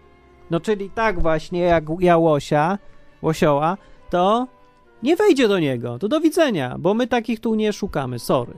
no 0.51 0.61
czyli 0.61 0.91
tak 0.91 1.23
właśnie 1.23 1.61
jak 1.61 1.85
ja 2.01 2.17
łosia, 2.17 2.79
łosioła, 3.23 3.77
to 4.11 4.47
nie 5.03 5.17
wejdzie 5.17 5.49
do 5.49 5.59
niego. 5.59 5.99
To 5.99 6.09
do 6.09 6.21
widzenia, 6.21 6.77
bo 6.79 6.95
my 6.95 7.07
takich 7.07 7.41
tu 7.41 7.55
nie 7.55 7.73
szukamy, 7.73 8.19
sorry. 8.19 8.55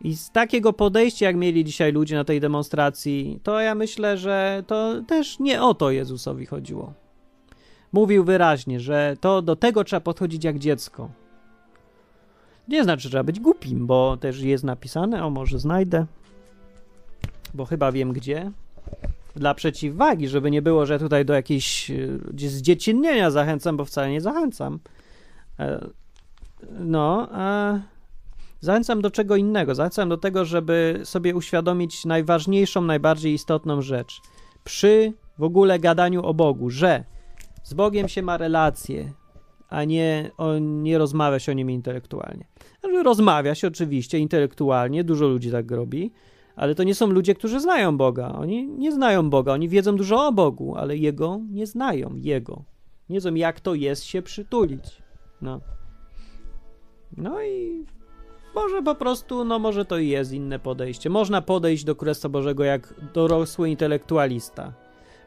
I 0.00 0.16
z 0.16 0.30
takiego 0.30 0.72
podejścia, 0.72 1.26
jak 1.26 1.36
mieli 1.36 1.64
dzisiaj 1.64 1.92
ludzie 1.92 2.16
na 2.16 2.24
tej 2.24 2.40
demonstracji, 2.40 3.40
to 3.42 3.60
ja 3.60 3.74
myślę, 3.74 4.18
że 4.18 4.62
to 4.66 5.02
też 5.06 5.38
nie 5.38 5.62
o 5.62 5.74
to 5.74 5.90
Jezusowi 5.90 6.46
chodziło. 6.46 6.92
Mówił 7.92 8.24
wyraźnie, 8.24 8.80
że 8.80 9.16
to 9.20 9.42
do 9.42 9.56
tego 9.56 9.84
trzeba 9.84 10.00
podchodzić 10.00 10.44
jak 10.44 10.58
dziecko. 10.58 11.10
Nie 12.68 12.84
znaczy, 12.84 13.02
że 13.02 13.08
trzeba 13.08 13.24
być 13.24 13.40
głupim, 13.40 13.86
bo 13.86 14.16
też 14.16 14.40
jest 14.40 14.64
napisane, 14.64 15.24
o 15.24 15.30
może 15.30 15.58
znajdę, 15.58 16.06
bo 17.54 17.64
chyba 17.64 17.92
wiem 17.92 18.12
gdzie. 18.12 18.50
Dla 19.36 19.54
przeciwwagi, 19.54 20.28
żeby 20.28 20.50
nie 20.50 20.62
było, 20.62 20.86
że 20.86 20.98
tutaj 20.98 21.24
do 21.24 21.34
jakiejś 21.34 21.90
e, 21.90 21.94
zdziecinnienia 22.36 23.30
zachęcam, 23.30 23.76
bo 23.76 23.84
wcale 23.84 24.10
nie 24.10 24.20
zachęcam. 24.20 24.78
E, 25.58 25.86
no, 26.70 27.28
a 27.32 27.78
Zachęcam 28.62 29.02
do 29.02 29.10
czego 29.10 29.36
innego. 29.36 29.74
Zachęcam 29.74 30.08
do 30.08 30.16
tego, 30.16 30.44
żeby 30.44 31.00
sobie 31.04 31.34
uświadomić 31.34 32.04
najważniejszą, 32.04 32.82
najbardziej 32.82 33.34
istotną 33.34 33.82
rzecz. 33.82 34.20
Przy 34.64 35.12
w 35.38 35.42
ogóle 35.42 35.78
gadaniu 35.78 36.22
o 36.26 36.34
Bogu, 36.34 36.70
że 36.70 37.04
z 37.62 37.74
Bogiem 37.74 38.08
się 38.08 38.22
ma 38.22 38.36
relacje, 38.36 39.12
a 39.68 39.84
nie, 39.84 40.30
o, 40.38 40.58
nie 40.58 40.98
rozmawia 40.98 41.38
się 41.38 41.52
o 41.52 41.54
nim 41.54 41.70
intelektualnie. 41.70 42.46
Znaczy, 42.80 43.02
rozmawia 43.02 43.54
się 43.54 43.68
oczywiście 43.68 44.18
intelektualnie, 44.18 45.04
dużo 45.04 45.28
ludzi 45.28 45.50
tak 45.50 45.70
robi, 45.70 46.12
ale 46.56 46.74
to 46.74 46.82
nie 46.82 46.94
są 46.94 47.06
ludzie, 47.06 47.34
którzy 47.34 47.60
znają 47.60 47.96
Boga. 47.96 48.32
Oni 48.32 48.68
nie 48.68 48.92
znają 48.92 49.30
Boga, 49.30 49.52
oni 49.52 49.68
wiedzą 49.68 49.96
dużo 49.96 50.26
o 50.26 50.32
Bogu, 50.32 50.76
ale 50.76 50.96
Jego 50.96 51.40
nie 51.50 51.66
znają, 51.66 52.14
Jego. 52.16 52.64
Nie 53.08 53.16
wiedzą, 53.16 53.34
jak 53.34 53.60
to 53.60 53.74
jest 53.74 54.04
się 54.04 54.22
przytulić. 54.22 55.02
No. 55.42 55.60
No 57.16 57.42
i 57.42 57.84
może 58.54 58.82
po 58.82 58.94
prostu, 58.94 59.44
no 59.44 59.58
może 59.58 59.84
to 59.84 59.98
jest 59.98 60.32
inne 60.32 60.58
podejście. 60.58 61.10
Można 61.10 61.42
podejść 61.42 61.84
do 61.84 61.96
Królestwa 61.96 62.28
Bożego 62.28 62.64
jak 62.64 62.94
dorosły 63.14 63.70
intelektualista. 63.70 64.72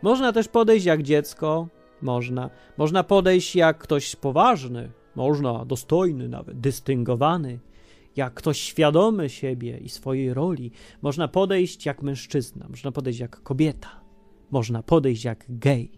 Można 0.02 0.32
też 0.34 0.48
podejść 0.48 0.86
jak 0.86 1.04
dziecko. 1.04 1.68
Można. 2.02 2.50
Można 2.78 3.04
podejść 3.04 3.56
jak 3.56 3.78
ktoś 3.78 4.16
poważny. 4.16 4.92
Można, 5.16 5.66
dostojny 5.66 6.30
nawet, 6.30 6.60
dystyngowany. 6.60 7.60
Jak 8.16 8.34
ktoś 8.34 8.60
świadomy 8.60 9.30
siebie 9.30 9.78
i 9.78 9.90
swojej 9.90 10.34
roli. 10.34 10.72
Można 11.02 11.28
podejść 11.28 11.86
jak 11.86 12.02
mężczyzna. 12.02 12.68
Można 12.70 12.92
podejść 12.92 13.20
jak 13.20 13.44
kobieta. 13.44 14.02
Można 14.52 14.84
podejść 14.84 15.24
jak 15.24 15.46
gej. 15.50 15.92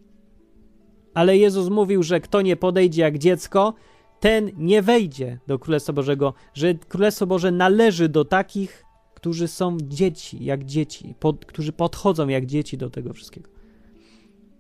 Ale 1.14 1.38
Jezus 1.38 1.70
mówił, 1.70 2.04
że 2.04 2.20
kto 2.20 2.42
nie 2.42 2.56
podejdzie 2.56 3.02
jak 3.02 3.18
dziecko, 3.18 3.74
ten 4.20 4.52
nie 4.58 4.82
wejdzie 4.82 5.40
do 5.48 5.60
Królestwa 5.60 5.94
Bożego, 5.94 6.34
że 6.54 6.74
Królestwo 6.74 7.28
Boże 7.28 7.52
należy 7.52 8.10
do 8.10 8.26
takich, 8.26 8.86
którzy 9.14 9.48
są 9.48 9.78
dzieci, 9.84 10.46
jak 10.46 10.66
dzieci, 10.66 11.16
pod, 11.20 11.46
którzy 11.46 11.72
podchodzą 11.72 12.28
jak 12.28 12.46
dzieci 12.46 12.78
do 12.78 12.90
tego 12.90 13.14
wszystkiego. 13.14 13.50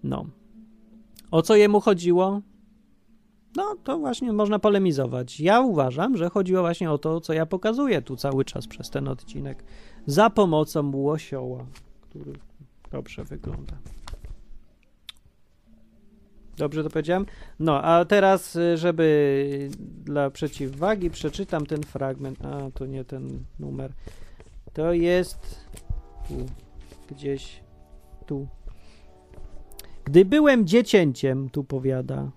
No. 0.03 0.25
O 1.31 1.41
co 1.41 1.55
jemu 1.55 1.81
chodziło? 1.81 2.41
No, 3.57 3.75
to 3.83 3.99
właśnie 3.99 4.33
można 4.33 4.59
polemizować. 4.59 5.39
Ja 5.39 5.61
uważam, 5.61 6.17
że 6.17 6.29
chodziło 6.29 6.61
właśnie 6.61 6.91
o 6.91 6.97
to, 6.97 7.21
co 7.21 7.33
ja 7.33 7.45
pokazuję 7.45 8.01
tu 8.01 8.15
cały 8.15 8.45
czas 8.45 8.67
przez 8.67 8.89
ten 8.89 9.07
odcinek, 9.07 9.63
za 10.05 10.29
pomocą 10.29 10.95
łosioła, 10.95 11.65
który 12.01 12.33
dobrze 12.91 13.23
wygląda. 13.23 13.73
Dobrze 16.57 16.83
to 16.83 16.89
powiedziałem? 16.89 17.25
No, 17.59 17.81
a 17.83 18.05
teraz, 18.05 18.55
y, 18.55 18.77
żeby 18.77 19.69
dla 20.05 20.29
przeciwwagi 20.29 21.09
przeczytam 21.09 21.65
ten 21.65 21.83
fragment. 21.83 22.45
A, 22.45 22.71
to 22.71 22.85
nie 22.85 23.05
ten 23.05 23.43
numer. 23.59 23.91
To 24.73 24.93
jest 24.93 25.65
tu, 26.27 26.35
gdzieś 27.15 27.63
tu. 28.25 28.47
Gdy 30.05 30.25
byłem 30.25 30.67
dziecięciem, 30.67 31.49
tu 31.49 31.63
powiada 31.63 32.31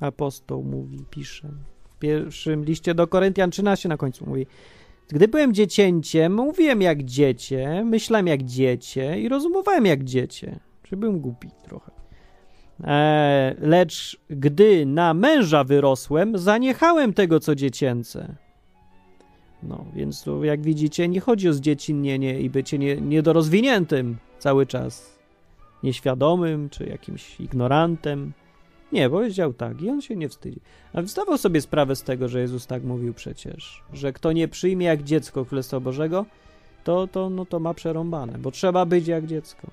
apostoł, 0.00 0.62
mówi, 0.62 1.04
pisze. 1.10 1.48
W 1.96 1.98
pierwszym 1.98 2.64
liście 2.64 2.94
do 2.94 3.06
Koryntian 3.06 3.50
13 3.50 3.88
na 3.88 3.96
końcu 3.96 4.26
mówi. 4.26 4.46
Gdy 5.08 5.28
byłem 5.28 5.54
dziecięciem, 5.54 6.34
mówiłem 6.34 6.82
jak 6.82 7.02
dziecię, 7.02 7.82
myślałem 7.84 8.26
jak 8.26 8.42
dziecię 8.42 9.20
i 9.20 9.28
rozumowałem 9.28 9.86
jak 9.86 10.04
dziecię. 10.04 10.60
Czy 10.82 10.96
byłem 10.96 11.20
głupi 11.20 11.48
trochę. 11.62 11.92
E, 12.84 13.54
lecz 13.60 14.20
gdy 14.30 14.86
na 14.86 15.14
męża 15.14 15.64
wyrosłem, 15.64 16.38
zaniechałem 16.38 17.12
tego, 17.12 17.40
co 17.40 17.54
dziecięce. 17.54 18.34
No, 19.62 19.84
więc 19.94 20.22
tu, 20.22 20.44
jak 20.44 20.62
widzicie, 20.62 21.08
nie 21.08 21.20
chodzi 21.20 21.48
o 21.48 21.52
zdziecinnienie 21.52 22.40
i 22.40 22.50
bycie 22.50 22.78
nie, 22.78 22.96
niedorozwiniętym 22.96 24.16
cały 24.38 24.66
czas, 24.66 25.18
nieświadomym 25.82 26.68
czy 26.70 26.86
jakimś 26.86 27.40
ignorantem. 27.40 28.32
Nie, 28.92 29.10
powiedział 29.10 29.52
tak 29.52 29.82
i 29.82 29.90
on 29.90 30.00
się 30.00 30.16
nie 30.16 30.28
wstydzi. 30.28 30.60
A 30.92 31.02
zdawał 31.02 31.38
sobie 31.38 31.60
sprawę 31.60 31.96
z 31.96 32.02
tego, 32.02 32.28
że 32.28 32.40
Jezus 32.40 32.66
tak 32.66 32.84
mówił 32.84 33.14
przecież, 33.14 33.82
że 33.92 34.12
kto 34.12 34.32
nie 34.32 34.48
przyjmie 34.48 34.86
jak 34.86 35.02
dziecko 35.02 35.44
Królestwa 35.44 35.80
Bożego, 35.80 36.26
to, 36.84 37.06
to, 37.06 37.30
no, 37.30 37.46
to 37.46 37.60
ma 37.60 37.74
przerąbane, 37.74 38.38
bo 38.38 38.50
trzeba 38.50 38.86
być 38.86 39.06
jak 39.06 39.26
dziecko. 39.26 39.68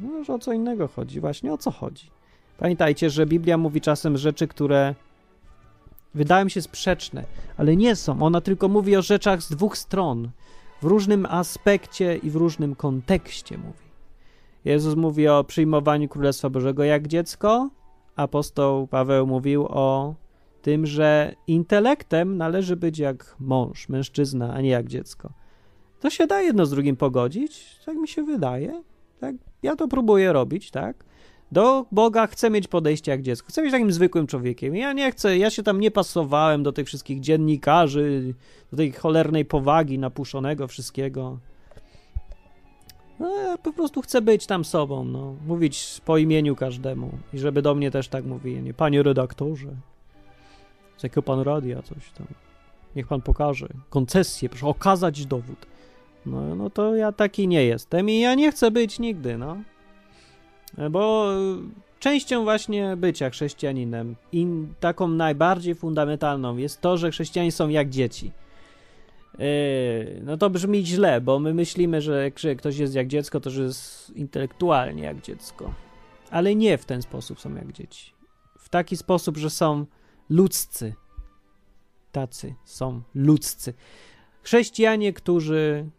No, 0.00 0.34
o 0.34 0.38
co 0.38 0.52
innego 0.52 0.88
chodzi, 0.88 1.20
właśnie 1.20 1.52
o 1.52 1.58
co 1.58 1.70
chodzi. 1.70 2.10
Pamiętajcie, 2.58 3.10
że 3.10 3.26
Biblia 3.26 3.58
mówi 3.58 3.80
czasem 3.80 4.16
rzeczy, 4.16 4.48
które 4.48 4.94
wydają 6.14 6.48
się 6.48 6.62
sprzeczne, 6.62 7.24
ale 7.56 7.76
nie 7.76 7.96
są. 7.96 8.22
Ona 8.22 8.40
tylko 8.40 8.68
mówi 8.68 8.96
o 8.96 9.02
rzeczach 9.02 9.42
z 9.42 9.50
dwóch 9.50 9.78
stron, 9.78 10.30
w 10.82 10.84
różnym 10.84 11.26
aspekcie 11.26 12.16
i 12.16 12.30
w 12.30 12.36
różnym 12.36 12.74
kontekście 12.74 13.58
mówi. 13.58 13.92
Jezus 14.64 14.94
mówi 14.94 15.28
o 15.28 15.44
przyjmowaniu 15.44 16.08
Królestwa 16.08 16.50
Bożego 16.50 16.84
jak 16.84 17.08
dziecko, 17.08 17.70
apostoł 18.22 18.86
Paweł 18.86 19.26
mówił 19.26 19.66
o 19.68 20.14
tym, 20.62 20.86
że 20.86 21.34
intelektem 21.46 22.36
należy 22.36 22.76
być 22.76 22.98
jak 22.98 23.36
mąż, 23.40 23.88
mężczyzna, 23.88 24.54
a 24.54 24.60
nie 24.60 24.70
jak 24.70 24.88
dziecko. 24.88 25.32
To 26.00 26.10
się 26.10 26.26
da 26.26 26.40
jedno 26.40 26.66
z 26.66 26.70
drugim 26.70 26.96
pogodzić, 26.96 27.80
tak 27.86 27.96
mi 27.96 28.08
się 28.08 28.22
wydaje. 28.22 28.82
Tak, 29.20 29.34
ja 29.62 29.76
to 29.76 29.88
próbuję 29.88 30.32
robić, 30.32 30.70
tak? 30.70 31.04
Do 31.52 31.86
Boga 31.92 32.26
chcę 32.26 32.50
mieć 32.50 32.68
podejście 32.68 33.10
jak 33.10 33.22
dziecko. 33.22 33.48
Chcę 33.48 33.62
być 33.62 33.70
takim 33.72 33.92
zwykłym 33.92 34.26
człowiekiem. 34.26 34.76
Ja 34.76 34.92
nie 34.92 35.12
chcę, 35.12 35.38
ja 35.38 35.50
się 35.50 35.62
tam 35.62 35.80
nie 35.80 35.90
pasowałem 35.90 36.62
do 36.62 36.72
tych 36.72 36.86
wszystkich 36.86 37.20
dziennikarzy, 37.20 38.34
do 38.70 38.76
tej 38.76 38.92
cholernej 38.92 39.44
powagi 39.44 39.98
napuszonego 39.98 40.68
wszystkiego. 40.68 41.38
No, 43.20 43.36
ja 43.36 43.58
po 43.58 43.72
prostu 43.72 44.02
chcę 44.02 44.22
być 44.22 44.46
tam 44.46 44.64
sobą, 44.64 45.04
no. 45.04 45.34
Mówić 45.46 46.00
po 46.04 46.18
imieniu 46.18 46.56
każdemu. 46.56 47.10
I 47.34 47.38
żeby 47.38 47.62
do 47.62 47.74
mnie 47.74 47.90
też 47.90 48.08
tak 48.08 48.24
mówili, 48.24 48.62
nie 48.62 48.74
panie 48.74 49.02
redaktorze. 49.02 49.68
Z 50.96 51.02
jakiego 51.02 51.22
pan 51.22 51.40
radia 51.40 51.82
coś 51.82 52.10
tam. 52.18 52.26
Niech 52.96 53.06
pan 53.06 53.22
pokaże. 53.22 53.68
Koncesję, 53.90 54.48
proszę 54.48 54.66
okazać 54.66 55.26
dowód. 55.26 55.66
No, 56.26 56.54
no 56.54 56.70
to 56.70 56.96
ja 56.96 57.12
taki 57.12 57.48
nie 57.48 57.64
jestem 57.64 58.10
i 58.10 58.20
ja 58.20 58.34
nie 58.34 58.52
chcę 58.52 58.70
być 58.70 58.98
nigdy, 58.98 59.38
no. 59.38 59.56
Bo 60.90 61.30
częścią 62.00 62.44
właśnie 62.44 62.96
bycia 62.96 63.30
chrześcijaninem 63.30 64.16
i 64.32 64.46
taką 64.80 65.08
najbardziej 65.08 65.74
fundamentalną 65.74 66.56
jest 66.56 66.80
to, 66.80 66.96
że 66.96 67.10
chrześcijanie 67.10 67.52
są 67.52 67.68
jak 67.68 67.90
dzieci. 67.90 68.30
Yy, 69.38 70.20
no 70.24 70.36
to 70.36 70.50
brzmi 70.50 70.86
źle, 70.86 71.20
bo 71.20 71.38
my 71.38 71.54
myślimy, 71.54 72.00
że 72.00 72.24
jak 72.44 72.58
ktoś 72.58 72.78
jest 72.78 72.94
jak 72.94 73.06
dziecko, 73.06 73.40
to 73.40 73.50
że 73.50 73.62
jest 73.62 74.10
intelektualnie 74.16 75.02
jak 75.02 75.20
dziecko. 75.20 75.74
Ale 76.30 76.54
nie 76.54 76.78
w 76.78 76.84
ten 76.84 77.02
sposób 77.02 77.40
są 77.40 77.54
jak 77.54 77.72
dzieci. 77.72 78.12
W 78.58 78.68
taki 78.68 78.96
sposób, 78.96 79.36
że 79.36 79.50
są 79.50 79.86
ludzcy. 80.30 80.94
Tacy 82.12 82.54
są 82.64 83.02
ludzcy. 83.14 83.74
Chrześcijanie, 84.42 85.12
którzy 85.12 85.90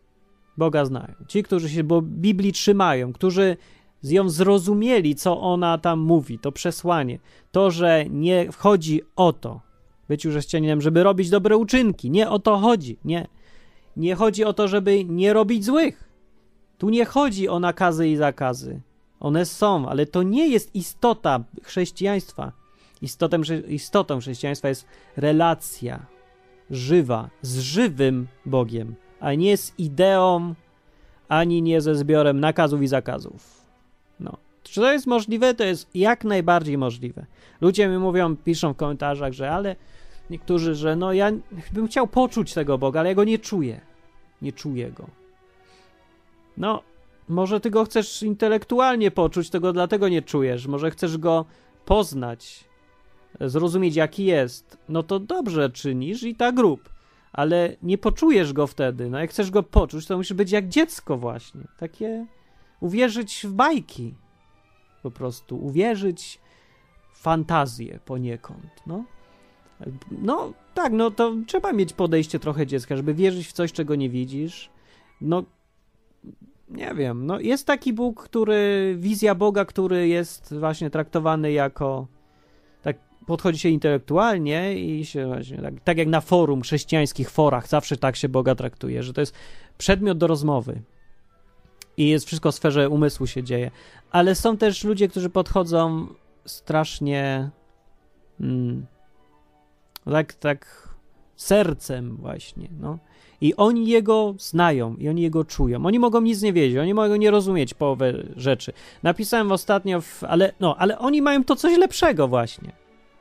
Boga 0.58 0.86
znają. 0.86 1.14
Ci, 1.28 1.44
którzy 1.44 1.70
się 1.70 1.84
bo 1.84 2.02
Biblii 2.02 2.54
trzymają, 2.54 3.14
którzy 3.14 3.58
ją 4.04 4.30
zrozumieli, 4.30 5.16
co 5.16 5.42
ona 5.42 5.78
tam 5.78 6.00
mówi, 6.00 6.40
to 6.40 6.52
przesłanie. 6.52 7.20
To, 7.52 7.72
że 7.72 8.06
nie 8.10 8.48
chodzi 8.58 9.02
o 9.16 9.34
to, 9.34 9.62
byciu 10.08 10.30
chrześcijaninem, 10.30 10.82
żeby 10.82 11.04
robić 11.04 11.30
dobre 11.30 11.58
uczynki. 11.58 12.12
Nie 12.12 12.30
o 12.30 12.40
to 12.40 12.58
chodzi. 12.58 12.98
Nie. 13.06 13.28
Nie 13.98 14.16
chodzi 14.16 14.44
o 14.44 14.54
to, 14.54 14.68
żeby 14.68 15.06
nie 15.06 15.34
robić 15.34 15.66
złych. 15.66 16.10
Tu 16.78 16.90
nie 16.90 17.06
chodzi 17.06 17.50
o 17.50 17.60
nakazy 17.60 18.10
i 18.10 18.16
zakazy. 18.16 18.82
One 19.20 19.46
są, 19.46 19.90
ale 19.90 20.06
to 20.06 20.24
nie 20.24 20.48
jest 20.48 20.76
istota 20.76 21.44
chrześcijaństwa. 21.64 22.52
Istotem, 23.02 23.42
istotą 23.68 24.20
chrześcijaństwa 24.20 24.70
jest 24.70 24.86
relacja 25.18 26.06
żywa 26.70 27.30
z 27.42 27.60
żywym 27.60 28.28
Bogiem, 28.46 28.96
a 29.20 29.34
nie 29.34 29.58
z 29.58 29.74
ideą, 29.78 30.54
ani 31.28 31.62
nie 31.62 31.82
ze 31.82 31.96
zbiorem 31.96 32.40
nakazów 32.40 32.82
i 32.82 32.88
zakazów. 32.88 33.62
No. 34.20 34.38
Czy 34.64 34.82
to 34.82 34.94
jest 34.94 35.08
możliwe? 35.08 35.54
To 35.54 35.64
jest 35.64 35.96
jak 35.96 36.24
najbardziej 36.24 36.78
możliwe. 36.78 37.26
Ludzie 37.64 37.88
mi 37.88 37.98
mówią, 37.98 38.36
piszą 38.36 38.74
w 38.74 38.78
komentarzach, 38.78 39.34
że 39.34 39.52
ale 39.52 39.76
niektórzy, 40.30 40.76
że 40.76 40.96
no 40.96 41.14
ja 41.14 41.32
bym 41.72 41.88
chciał 41.88 42.08
poczuć 42.08 42.54
tego 42.54 42.78
Boga, 42.78 43.00
ale 43.00 43.10
ja 43.10 43.16
go 43.16 43.24
nie 43.24 43.40
czuję. 43.40 43.82
Nie 44.42 44.54
czuję 44.54 44.92
go. 44.92 45.08
No, 46.58 46.84
może 47.30 47.60
ty 47.60 47.70
go 47.70 47.86
chcesz 47.86 48.24
intelektualnie 48.24 49.12
poczuć, 49.12 49.50
tego 49.50 49.74
dlatego 49.74 50.10
nie 50.10 50.22
czujesz. 50.22 50.68
Może 50.68 50.92
chcesz 50.92 51.18
go 51.18 51.46
poznać, 51.86 52.64
zrozumieć 53.42 53.96
jaki 53.96 54.26
jest. 54.26 54.78
No 54.90 55.04
to 55.04 55.20
dobrze 55.20 55.70
czynisz 55.70 56.24
i 56.24 56.36
tak 56.36 56.60
rób. 56.60 56.90
Ale 57.34 57.76
nie 57.84 57.98
poczujesz 57.98 58.54
go 58.54 58.68
wtedy. 58.68 59.10
No 59.10 59.20
jak 59.20 59.30
chcesz 59.30 59.52
go 59.52 59.64
poczuć, 59.64 60.06
to 60.06 60.18
musi 60.18 60.34
być 60.34 60.52
jak 60.52 60.68
dziecko 60.68 61.18
właśnie. 61.18 61.62
Takie 61.78 62.26
uwierzyć 62.80 63.42
w 63.48 63.52
bajki. 63.54 64.14
Po 65.04 65.12
prostu 65.12 65.66
uwierzyć 65.66 66.43
fantazję 67.14 68.00
poniekąd. 68.06 68.82
No. 68.88 69.04
No 70.12 70.54
tak, 70.74 70.94
no 70.94 71.12
to 71.12 71.34
trzeba 71.48 71.74
mieć 71.74 71.94
podejście 71.94 72.40
trochę 72.40 72.68
dziecka, 72.68 72.98
żeby 72.98 73.14
wierzyć 73.14 73.48
w 73.48 73.54
coś, 73.54 73.72
czego 73.72 73.96
nie 73.96 74.10
widzisz. 74.10 74.70
No 75.22 75.44
nie 76.70 76.94
wiem, 76.96 77.26
no 77.26 77.40
jest 77.40 77.68
taki 77.68 77.94
Bóg, 77.94 78.24
który, 78.24 78.96
wizja 79.00 79.36
Boga, 79.36 79.66
który 79.66 80.08
jest 80.08 80.56
właśnie 80.60 80.90
traktowany 80.90 81.52
jako, 81.52 82.08
tak 82.82 82.98
podchodzi 83.28 83.60
się 83.60 83.70
intelektualnie 83.70 84.80
i 84.80 85.06
się 85.06 85.28
właśnie, 85.28 85.58
tak, 85.58 85.74
tak 85.84 85.98
jak 85.98 86.08
na 86.08 86.22
forum, 86.22 86.62
chrześcijańskich 86.62 87.30
forach, 87.30 87.68
zawsze 87.68 87.98
tak 87.98 88.16
się 88.16 88.30
Boga 88.30 88.56
traktuje, 88.56 89.04
że 89.04 89.14
to 89.14 89.22
jest 89.22 89.36
przedmiot 89.78 90.18
do 90.18 90.28
rozmowy 90.28 90.82
i 91.98 92.10
jest 92.10 92.26
wszystko 92.26 92.52
w 92.52 92.56
sferze 92.56 92.90
umysłu 92.90 93.28
się 93.28 93.44
dzieje. 93.44 93.72
Ale 94.12 94.36
są 94.36 94.58
też 94.58 94.84
ludzie, 94.84 95.08
którzy 95.08 95.30
podchodzą 95.30 96.08
strasznie 96.46 97.50
mm, 98.40 98.86
tak, 100.12 100.34
tak 100.34 100.90
sercem 101.36 102.16
właśnie, 102.18 102.70
no. 102.80 102.98
I 103.42 103.56
oni 103.56 103.88
jego 103.88 104.36
znają, 104.38 104.96
i 104.96 105.10
oni 105.10 105.22
jego 105.22 105.44
czują. 105.44 105.86
Oni 105.86 106.00
mogą 106.00 106.22
nic 106.22 106.42
nie 106.42 106.54
wiedzieć, 106.54 106.78
oni 106.78 106.94
mogą 106.94 107.16
nie 107.16 107.32
rozumieć 107.32 107.74
połowę 107.74 108.14
rzeczy. 108.36 108.74
Napisałem 109.04 109.52
ostatnio, 109.52 110.02
w, 110.02 110.24
ale, 110.24 110.54
no, 110.60 110.76
ale 110.78 111.00
oni 111.00 111.22
mają 111.22 111.44
to 111.44 111.56
coś 111.56 111.78
lepszego 111.78 112.28
właśnie, 112.28 112.72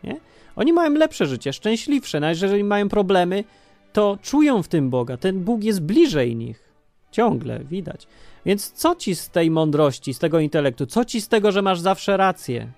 nie? 0.05 0.21
Oni 0.57 0.73
mają 0.73 0.91
lepsze 0.91 1.27
życie, 1.27 1.53
szczęśliwsze, 1.53 2.21
nawet 2.21 2.43
jeżeli 2.43 2.65
mają 2.65 2.89
problemy, 2.89 3.45
to 3.93 4.19
czują 4.23 4.63
w 4.63 4.69
tym 4.69 4.91
Boga. 4.91 5.17
Ten 5.17 5.45
Bóg 5.45 5.65
jest 5.65 5.83
bliżej 5.83 6.37
nich. 6.37 6.73
Ciągle, 7.11 7.65
widać. 7.65 8.07
Więc 8.47 8.73
co 8.73 8.95
ci 8.95 9.15
z 9.15 9.31
tej 9.31 9.51
mądrości, 9.51 10.15
z 10.15 10.19
tego 10.19 10.39
intelektu? 10.39 10.87
Co 10.87 11.05
ci 11.05 11.21
z 11.21 11.29
tego, 11.29 11.53
że 11.53 11.63
masz 11.63 11.81
zawsze 11.81 12.17
rację, 12.17 12.73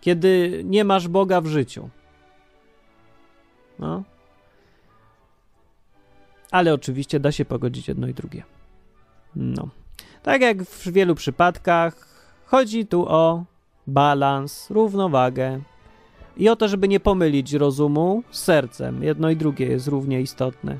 kiedy 0.00 0.62
nie 0.64 0.84
masz 0.84 1.08
Boga 1.08 1.40
w 1.40 1.46
życiu? 1.46 1.88
No. 3.78 4.02
Ale 6.50 6.74
oczywiście 6.74 7.20
da 7.20 7.32
się 7.32 7.44
pogodzić 7.44 7.88
jedno 7.88 8.08
i 8.08 8.14
drugie. 8.14 8.42
No. 9.36 9.68
Tak 10.22 10.40
jak 10.42 10.62
w 10.62 10.92
wielu 10.92 11.14
przypadkach, 11.14 12.08
chodzi 12.44 12.86
tu 12.86 13.08
o 13.08 13.44
balans, 13.86 14.70
równowagę 14.70 15.60
i 16.36 16.48
o 16.48 16.56
to, 16.56 16.68
żeby 16.68 16.88
nie 16.88 17.00
pomylić 17.00 17.52
rozumu 17.52 18.22
z 18.30 18.42
sercem. 18.42 19.02
Jedno 19.02 19.30
i 19.30 19.36
drugie 19.36 19.66
jest 19.66 19.86
równie 19.88 20.20
istotne, 20.20 20.78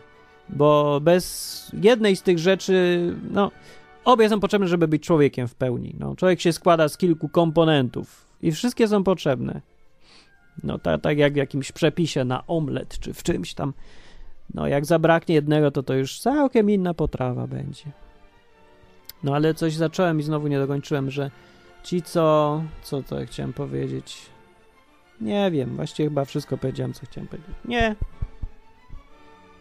bo 0.48 1.00
bez 1.00 1.70
jednej 1.82 2.16
z 2.16 2.22
tych 2.22 2.38
rzeczy, 2.38 3.16
no, 3.30 3.50
Obie 4.04 4.28
są 4.28 4.40
potrzebne, 4.40 4.68
żeby 4.68 4.88
być 4.88 5.02
człowiekiem 5.02 5.48
w 5.48 5.54
pełni. 5.54 5.94
No, 5.98 6.16
człowiek 6.16 6.40
się 6.40 6.52
składa 6.52 6.88
z 6.88 6.96
kilku 6.96 7.28
komponentów 7.28 8.29
i 8.42 8.52
wszystkie 8.52 8.88
są 8.88 9.04
potrzebne. 9.04 9.60
No, 10.62 10.78
tak, 10.78 11.00
tak 11.00 11.18
jak 11.18 11.32
w 11.32 11.36
jakimś 11.36 11.72
przepisie 11.72 12.24
na 12.24 12.46
omlet 12.46 12.98
czy 12.98 13.14
w 13.14 13.22
czymś 13.22 13.54
tam. 13.54 13.72
No, 14.54 14.66
jak 14.66 14.86
zabraknie 14.86 15.34
jednego, 15.34 15.70
to 15.70 15.82
to 15.82 15.94
już 15.94 16.20
całkiem 16.20 16.70
inna 16.70 16.94
potrawa 16.94 17.46
będzie. 17.46 17.84
No, 19.24 19.34
ale 19.34 19.54
coś 19.54 19.74
zacząłem 19.74 20.20
i 20.20 20.22
znowu 20.22 20.48
nie 20.48 20.58
dokończyłem, 20.58 21.10
że 21.10 21.30
ci, 21.82 22.02
co. 22.02 22.62
Co 22.82 23.02
to 23.02 23.16
chciałem 23.26 23.52
powiedzieć? 23.52 24.26
Nie 25.20 25.50
wiem, 25.50 25.76
właściwie 25.76 26.08
chyba 26.08 26.24
wszystko 26.24 26.58
powiedziałem, 26.58 26.92
co 26.92 27.06
chciałem 27.06 27.28
powiedzieć. 27.28 27.54
Nie. 27.64 27.96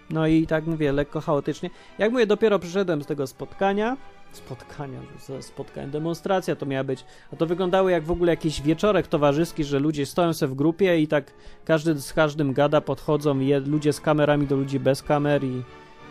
No 0.10 0.28
i 0.28 0.48
tak 0.48 0.65
mówię, 0.65 0.92
lekko 0.92 1.22
chaotycznie. 1.22 1.70
Jak 1.98 2.12
mówię, 2.12 2.26
dopiero 2.26 2.60
przyszedłem 2.60 3.04
z 3.04 3.06
tego 3.06 3.28
spotkania 3.28 3.98
spotkania, 4.32 5.00
spotkania, 5.42 5.88
demonstracja 5.88 6.56
to 6.56 6.65
miała 6.65 6.84
być, 6.84 7.06
a 7.34 7.36
to 7.36 7.46
wyglądało 7.46 7.89
jak 7.89 8.04
w 8.04 8.12
ogóle 8.12 8.32
jakiś 8.32 8.62
wieczorek 8.62 9.08
towarzyski, 9.08 9.63
że 9.63 9.80
ludzie 9.80 10.06
stoją 10.06 10.34
sobie 10.34 10.54
w 10.54 10.56
grupie 10.56 11.02
i 11.02 11.08
tak 11.08 11.34
każdy 11.65 12.02
z 12.02 12.13
każdym 12.13 12.54
gada, 12.54 12.82
podchodzą 12.82 13.39
je, 13.39 13.60
ludzie 13.60 13.94
z 13.94 14.02
kamerami 14.02 14.48
do 14.48 14.56
ludzi 14.56 14.80
bez 14.80 15.04
kamer 15.04 15.44
i 15.44 15.63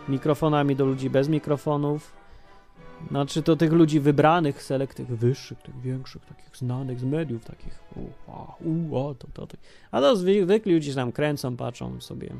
mikrofonami 0.08 0.76
do 0.76 0.86
ludzi 0.86 1.10
bez 1.10 1.28
mikrofonów. 1.28 2.18
Znaczy 3.10 3.42
to 3.42 3.56
tych 3.56 3.72
ludzi 3.72 4.00
wybranych, 4.00 4.62
selek, 4.62 4.94
tych 4.94 5.06
wyższych, 5.06 5.62
tych 5.62 5.80
większych, 5.80 6.24
takich 6.24 6.56
znanych 6.56 7.00
z 7.00 7.04
mediów, 7.04 7.44
takich 7.44 7.78
ua, 7.96 8.56
ua, 8.60 9.14
to, 9.14 9.28
to, 9.32 9.46
to. 9.46 9.56
A 9.90 10.00
to 10.00 10.16
zwykli 10.16 10.74
ludzie 10.74 10.94
tam 10.94 11.12
kręcą, 11.12 11.56
patrzą 11.56 12.00
sobie 12.00 12.30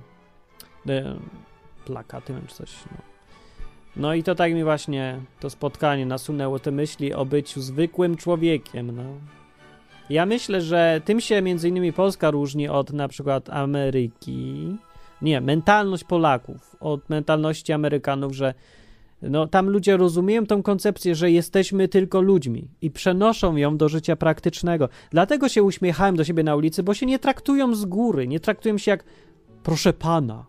de, 0.86 1.16
plakaty 1.84 2.34
czy 2.48 2.54
coś, 2.54 2.84
no. 2.92 3.17
No 3.98 4.14
i 4.14 4.22
to 4.22 4.34
tak 4.34 4.54
mi 4.54 4.64
właśnie 4.64 5.20
to 5.40 5.50
spotkanie 5.50 6.06
nasunęło 6.06 6.58
te 6.58 6.70
myśli 6.70 7.14
o 7.14 7.24
byciu 7.24 7.60
zwykłym 7.60 8.16
człowiekiem, 8.16 8.96
no. 8.96 9.04
Ja 10.10 10.26
myślę, 10.26 10.60
że 10.60 11.00
tym 11.04 11.20
się 11.20 11.42
między 11.42 11.68
innymi 11.68 11.92
Polska 11.92 12.30
różni 12.30 12.68
od 12.68 12.92
na 12.92 13.08
przykład 13.08 13.50
Ameryki. 13.50 14.76
Nie, 15.22 15.40
mentalność 15.40 16.04
Polaków 16.04 16.76
od 16.80 17.10
mentalności 17.10 17.72
Amerykanów, 17.72 18.32
że 18.32 18.54
no, 19.22 19.46
tam 19.46 19.70
ludzie 19.70 19.96
rozumieją 19.96 20.46
tą 20.46 20.62
koncepcję, 20.62 21.14
że 21.14 21.30
jesteśmy 21.30 21.88
tylko 21.88 22.20
ludźmi 22.20 22.68
i 22.82 22.90
przenoszą 22.90 23.56
ją 23.56 23.76
do 23.76 23.88
życia 23.88 24.16
praktycznego. 24.16 24.88
Dlatego 25.10 25.48
się 25.48 25.62
uśmiechałem 25.62 26.16
do 26.16 26.24
siebie 26.24 26.42
na 26.42 26.56
ulicy, 26.56 26.82
bo 26.82 26.94
się 26.94 27.06
nie 27.06 27.18
traktują 27.18 27.74
z 27.74 27.84
góry, 27.84 28.28
nie 28.28 28.40
traktują 28.40 28.78
się 28.78 28.90
jak 28.90 29.04
proszę 29.62 29.92
pana, 29.92 30.46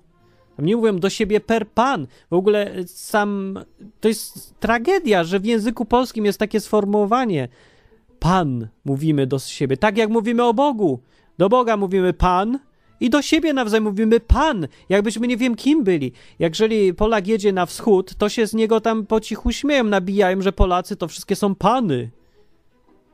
nie 0.62 0.76
mówią 0.76 1.00
do 1.00 1.10
siebie 1.10 1.40
per 1.40 1.68
pan. 1.68 2.08
W 2.30 2.34
ogóle 2.34 2.74
sam. 2.88 3.60
To 4.00 4.08
jest 4.08 4.60
tragedia, 4.60 5.24
że 5.24 5.40
w 5.40 5.46
języku 5.46 5.86
polskim 5.86 6.26
jest 6.26 6.40
takie 6.40 6.60
sformułowanie. 6.60 7.48
Pan 8.20 8.68
mówimy 8.86 9.28
do 9.28 9.40
siebie. 9.40 9.78
Tak 9.78 9.98
jak 9.98 10.10
mówimy 10.10 10.44
o 10.44 10.54
Bogu. 10.54 11.00
Do 11.38 11.50
Boga 11.50 11.78
mówimy 11.78 12.14
pan, 12.14 12.60
i 13.00 13.10
do 13.10 13.22
siebie 13.22 13.54
nawzajem 13.54 13.84
mówimy 13.84 14.20
pan, 14.20 14.68
jakbyśmy 14.90 15.28
nie 15.28 15.38
wiem 15.38 15.56
kim 15.56 15.84
byli. 15.84 16.12
Jeżeli 16.40 16.94
Polak 16.94 17.28
jedzie 17.28 17.54
na 17.54 17.66
wschód, 17.66 18.16
to 18.16 18.30
się 18.30 18.48
z 18.48 18.54
niego 18.54 18.82
tam 18.82 19.06
po 19.06 19.20
cichu 19.20 19.52
śmieją, 19.52 19.84
nabijają, 19.84 20.42
że 20.42 20.52
Polacy 20.52 20.96
to 20.96 21.08
wszystkie 21.08 21.36
są 21.36 21.56
pany. 21.56 22.10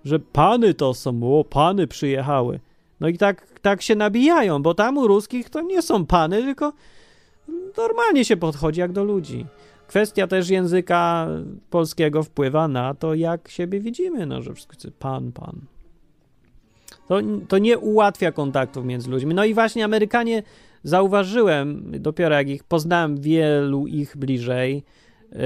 Że 0.05 0.19
pany 0.19 0.73
to 0.73 0.93
są, 0.93 1.39
o, 1.39 1.43
pany 1.43 1.87
przyjechały. 1.87 2.59
No 2.99 3.07
i 3.07 3.17
tak, 3.17 3.59
tak 3.61 3.81
się 3.81 3.95
nabijają, 3.95 4.61
bo 4.61 4.73
tam 4.73 4.97
u 4.97 5.07
ruskich 5.07 5.49
to 5.49 5.61
nie 5.61 5.81
są 5.81 6.05
pany, 6.05 6.43
tylko 6.43 6.73
normalnie 7.77 8.25
się 8.25 8.37
podchodzi 8.37 8.79
jak 8.79 8.91
do 8.91 9.03
ludzi. 9.03 9.45
kwestia 9.87 10.27
też 10.27 10.49
języka 10.49 11.27
polskiego 11.69 12.23
wpływa 12.23 12.67
na 12.67 12.93
to, 12.93 13.13
jak 13.13 13.49
siebie 13.49 13.79
widzimy, 13.79 14.25
no, 14.25 14.41
że 14.41 14.53
wszystko 14.53 14.91
pan, 14.99 15.31
pan. 15.31 15.61
To, 17.07 17.19
to 17.47 17.57
nie 17.57 17.77
ułatwia 17.77 18.31
kontaktów 18.31 18.85
między 18.85 19.09
ludźmi. 19.09 19.33
No 19.33 19.45
i 19.45 19.53
właśnie 19.53 19.85
Amerykanie 19.85 20.43
zauważyłem, 20.83 21.91
dopiero 21.99 22.35
jak 22.35 22.49
ich 22.49 22.63
poznałem 22.63 23.17
wielu 23.17 23.87
ich 23.87 24.17
bliżej, 24.17 24.83
yy, 25.31 25.39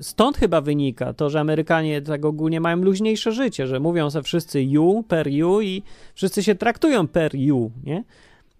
stąd 0.00 0.36
chyba 0.36 0.60
wynika 0.60 1.12
to, 1.12 1.30
że 1.30 1.40
Amerykanie 1.40 2.02
tak 2.02 2.24
ogólnie 2.24 2.60
mają 2.60 2.76
luźniejsze 2.76 3.32
życie, 3.32 3.66
że 3.66 3.80
mówią 3.80 4.10
sobie 4.10 4.22
wszyscy 4.22 4.62
you, 4.62 5.04
per 5.08 5.28
you 5.28 5.60
i 5.60 5.82
wszyscy 6.14 6.42
się 6.42 6.54
traktują 6.54 7.08
per 7.08 7.34
you, 7.34 7.70
nie? 7.84 8.04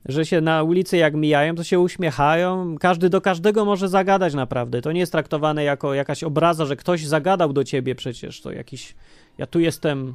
Że 0.08 0.26
się 0.26 0.40
na 0.40 0.62
ulicy 0.62 0.96
jak 0.96 1.14
mijają, 1.14 1.54
to 1.54 1.64
się 1.64 1.80
uśmiechają, 1.80 2.76
każdy 2.80 3.08
do 3.08 3.20
każdego 3.20 3.64
może 3.64 3.88
zagadać 3.88 4.34
naprawdę. 4.34 4.82
To 4.82 4.92
nie 4.92 5.00
jest 5.00 5.12
traktowane 5.12 5.64
jako 5.64 5.94
jakaś 5.94 6.24
obraza, 6.24 6.64
że 6.66 6.76
ktoś 6.76 7.06
zagadał 7.06 7.52
do 7.52 7.64
ciebie 7.64 7.94
przecież, 7.94 8.40
to 8.40 8.52
jakiś, 8.52 8.94
ja 9.38 9.46
tu 9.46 9.60
jestem 9.60 10.14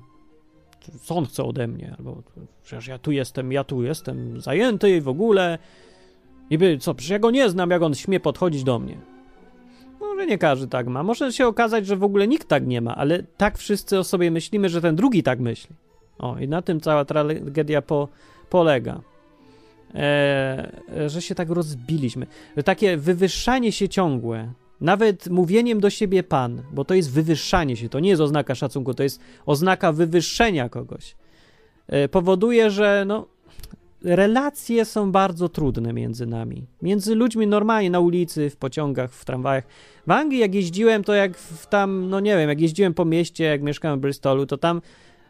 co 1.01 1.15
on 1.15 1.25
chce 1.25 1.43
ode 1.43 1.67
mnie, 1.67 1.95
albo 1.97 2.23
przecież 2.63 2.87
ja 2.87 2.97
tu 2.97 3.11
jestem, 3.11 3.51
ja 3.51 3.63
tu 3.63 3.83
jestem 3.83 4.41
zajęty 4.41 4.97
i 4.97 5.01
w 5.01 5.07
ogóle. 5.07 5.57
I 6.49 6.57
by, 6.57 6.77
co, 6.77 6.93
przecież 6.93 7.11
ja 7.11 7.19
go 7.19 7.31
nie 7.31 7.49
znam, 7.49 7.69
jak 7.69 7.81
on 7.81 7.95
śmie 7.95 8.19
podchodzić 8.19 8.63
do 8.63 8.79
mnie. 8.79 8.97
Może 9.99 10.25
nie 10.25 10.37
każdy 10.37 10.67
tak 10.67 10.87
ma. 10.87 11.03
Może 11.03 11.33
się 11.33 11.47
okazać, 11.47 11.85
że 11.85 11.95
w 11.95 12.03
ogóle 12.03 12.27
nikt 12.27 12.47
tak 12.47 12.67
nie 12.67 12.81
ma, 12.81 12.95
ale 12.95 13.23
tak 13.23 13.57
wszyscy 13.57 13.99
o 13.99 14.03
sobie 14.03 14.31
myślimy, 14.31 14.69
że 14.69 14.81
ten 14.81 14.95
drugi 14.95 15.23
tak 15.23 15.39
myśli. 15.39 15.75
O, 16.19 16.37
i 16.37 16.47
na 16.47 16.61
tym 16.61 16.81
cała 16.81 17.05
tragedia 17.05 17.81
po, 17.81 18.07
polega. 18.49 19.01
E, 19.95 20.71
że 21.07 21.21
się 21.21 21.35
tak 21.35 21.49
rozbiliśmy. 21.49 22.27
Że 22.57 22.63
takie 22.63 22.97
wywyższanie 22.97 23.71
się 23.71 23.89
ciągłe, 23.89 24.53
nawet 24.81 25.29
mówieniem 25.29 25.79
do 25.79 25.89
siebie 25.89 26.23
pan, 26.23 26.61
bo 26.71 26.85
to 26.85 26.93
jest 26.93 27.11
wywyższanie 27.11 27.77
się, 27.77 27.89
to 27.89 27.99
nie 27.99 28.09
jest 28.09 28.21
oznaka 28.21 28.55
szacunku, 28.55 28.93
to 28.93 29.03
jest 29.03 29.19
oznaka 29.45 29.91
wywyższenia 29.91 30.69
kogoś, 30.69 31.15
e, 31.87 32.07
powoduje, 32.07 32.71
że 32.71 33.03
no, 33.07 33.27
relacje 34.03 34.85
są 34.85 35.11
bardzo 35.11 35.49
trudne 35.49 35.93
między 35.93 36.25
nami. 36.25 36.65
Między 36.81 37.15
ludźmi 37.15 37.47
normalnie 37.47 37.89
na 37.89 37.99
ulicy, 37.99 38.49
w 38.49 38.55
pociągach, 38.55 39.13
w 39.13 39.25
tramwajach. 39.25 39.63
W 40.07 40.11
Anglii, 40.11 40.39
jak 40.39 40.55
jeździłem, 40.55 41.03
to 41.03 41.13
jak 41.13 41.37
w 41.37 41.67
tam, 41.67 42.09
no 42.09 42.19
nie 42.19 42.37
wiem, 42.37 42.49
jak 42.49 42.61
jeździłem 42.61 42.93
po 42.93 43.05
mieście, 43.05 43.43
jak 43.43 43.61
mieszkałem 43.61 43.99
w 43.99 44.01
Bristolu, 44.01 44.45
to 44.45 44.57
tam 44.57 44.81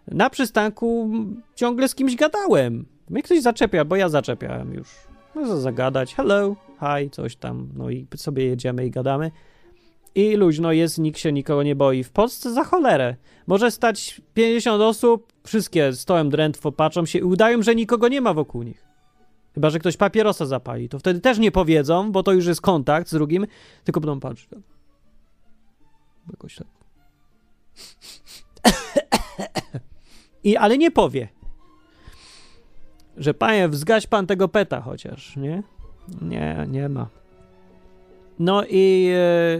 na 0.07 0.29
przystanku 0.29 1.09
ciągle 1.55 1.87
z 1.87 1.95
kimś 1.95 2.15
gadałem. 2.15 2.85
Mnie 3.11 3.23
ktoś 3.23 3.41
zaczepia, 3.41 3.85
bo 3.85 3.95
ja 3.95 4.09
zaczepiałem 4.09 4.73
już. 4.73 4.87
Można 5.35 5.55
zagadać, 5.55 6.15
hello, 6.15 6.55
hi, 6.79 7.09
coś 7.09 7.35
tam, 7.35 7.69
no 7.73 7.89
i 7.89 8.07
sobie 8.15 8.45
jedziemy 8.45 8.85
i 8.85 8.91
gadamy. 8.91 9.31
I 10.15 10.35
luźno 10.35 10.71
jest, 10.71 10.99
nikt 10.99 11.19
się 11.19 11.31
nikogo 11.31 11.63
nie 11.63 11.75
boi. 11.75 12.03
W 12.03 12.11
Polsce 12.11 12.53
za 12.53 12.63
cholerę. 12.63 13.15
Może 13.47 13.71
stać 13.71 14.21
50 14.33 14.81
osób, 14.81 15.33
wszystkie 15.43 15.93
stoją 15.93 16.29
drętwo, 16.29 16.71
patrzą 16.71 17.05
się 17.05 17.19
i 17.19 17.23
udają, 17.23 17.61
że 17.61 17.75
nikogo 17.75 18.07
nie 18.07 18.21
ma 18.21 18.33
wokół 18.33 18.63
nich. 18.63 18.85
Chyba, 19.53 19.69
że 19.69 19.79
ktoś 19.79 19.97
papierosa 19.97 20.45
zapali. 20.45 20.89
To 20.89 20.99
wtedy 20.99 21.19
też 21.19 21.39
nie 21.39 21.51
powiedzą, 21.51 22.11
bo 22.11 22.23
to 22.23 22.31
już 22.31 22.45
jest 22.45 22.61
kontakt 22.61 23.07
z 23.07 23.13
drugim, 23.13 23.47
tylko 23.83 23.99
będą 23.99 24.19
patrzeć. 24.19 24.49
Jakoś 26.31 26.55
tak. 26.55 26.67
I, 30.43 30.57
ale 30.57 30.77
nie 30.77 30.91
powie, 30.91 31.27
że 33.17 33.33
panie, 33.33 33.69
wzgaś 33.69 34.07
pan 34.07 34.27
tego 34.27 34.47
peta 34.47 34.81
chociaż, 34.81 35.35
nie? 35.37 35.63
Nie, 36.21 36.67
nie 36.69 36.89
ma. 36.89 37.07
No 38.39 38.63
i 38.69 39.11
e, 39.15 39.59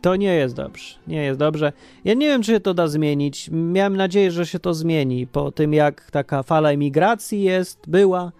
to 0.00 0.16
nie 0.16 0.34
jest 0.34 0.54
dobrze. 0.54 0.94
Nie 1.06 1.24
jest 1.24 1.38
dobrze. 1.38 1.72
Ja 2.04 2.14
nie 2.14 2.26
wiem, 2.26 2.42
czy 2.42 2.52
się 2.52 2.60
to 2.60 2.74
da 2.74 2.88
zmienić. 2.88 3.48
Miałem 3.52 3.96
nadzieję, 3.96 4.30
że 4.30 4.46
się 4.46 4.58
to 4.58 4.74
zmieni 4.74 5.26
po 5.26 5.52
tym, 5.52 5.74
jak 5.74 6.10
taka 6.10 6.42
fala 6.42 6.70
emigracji 6.70 7.42
jest, 7.42 7.78
była. 7.88 8.32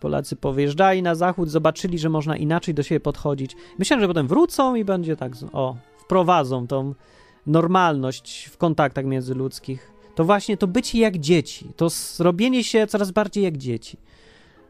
Polacy 0.00 0.36
powyjeżdżali 0.36 1.02
na 1.02 1.14
zachód, 1.14 1.50
zobaczyli, 1.50 1.98
że 1.98 2.08
można 2.08 2.36
inaczej 2.36 2.74
do 2.74 2.82
siebie 2.82 3.00
podchodzić. 3.00 3.56
Myślałem, 3.78 4.00
że 4.00 4.08
potem 4.08 4.28
wrócą 4.28 4.74
i 4.74 4.84
będzie 4.84 5.16
tak, 5.16 5.32
o, 5.52 5.76
wprowadzą 5.98 6.66
tą 6.66 6.94
normalność 7.46 8.44
w 8.52 8.56
kontaktach 8.56 9.04
międzyludzkich. 9.04 9.97
To 10.18 10.24
właśnie 10.24 10.56
to 10.56 10.66
bycie 10.66 10.98
jak 10.98 11.18
dzieci, 11.18 11.66
to 11.76 11.90
zrobienie 11.90 12.64
się 12.64 12.86
coraz 12.86 13.10
bardziej 13.10 13.44
jak 13.44 13.56
dzieci. 13.56 13.98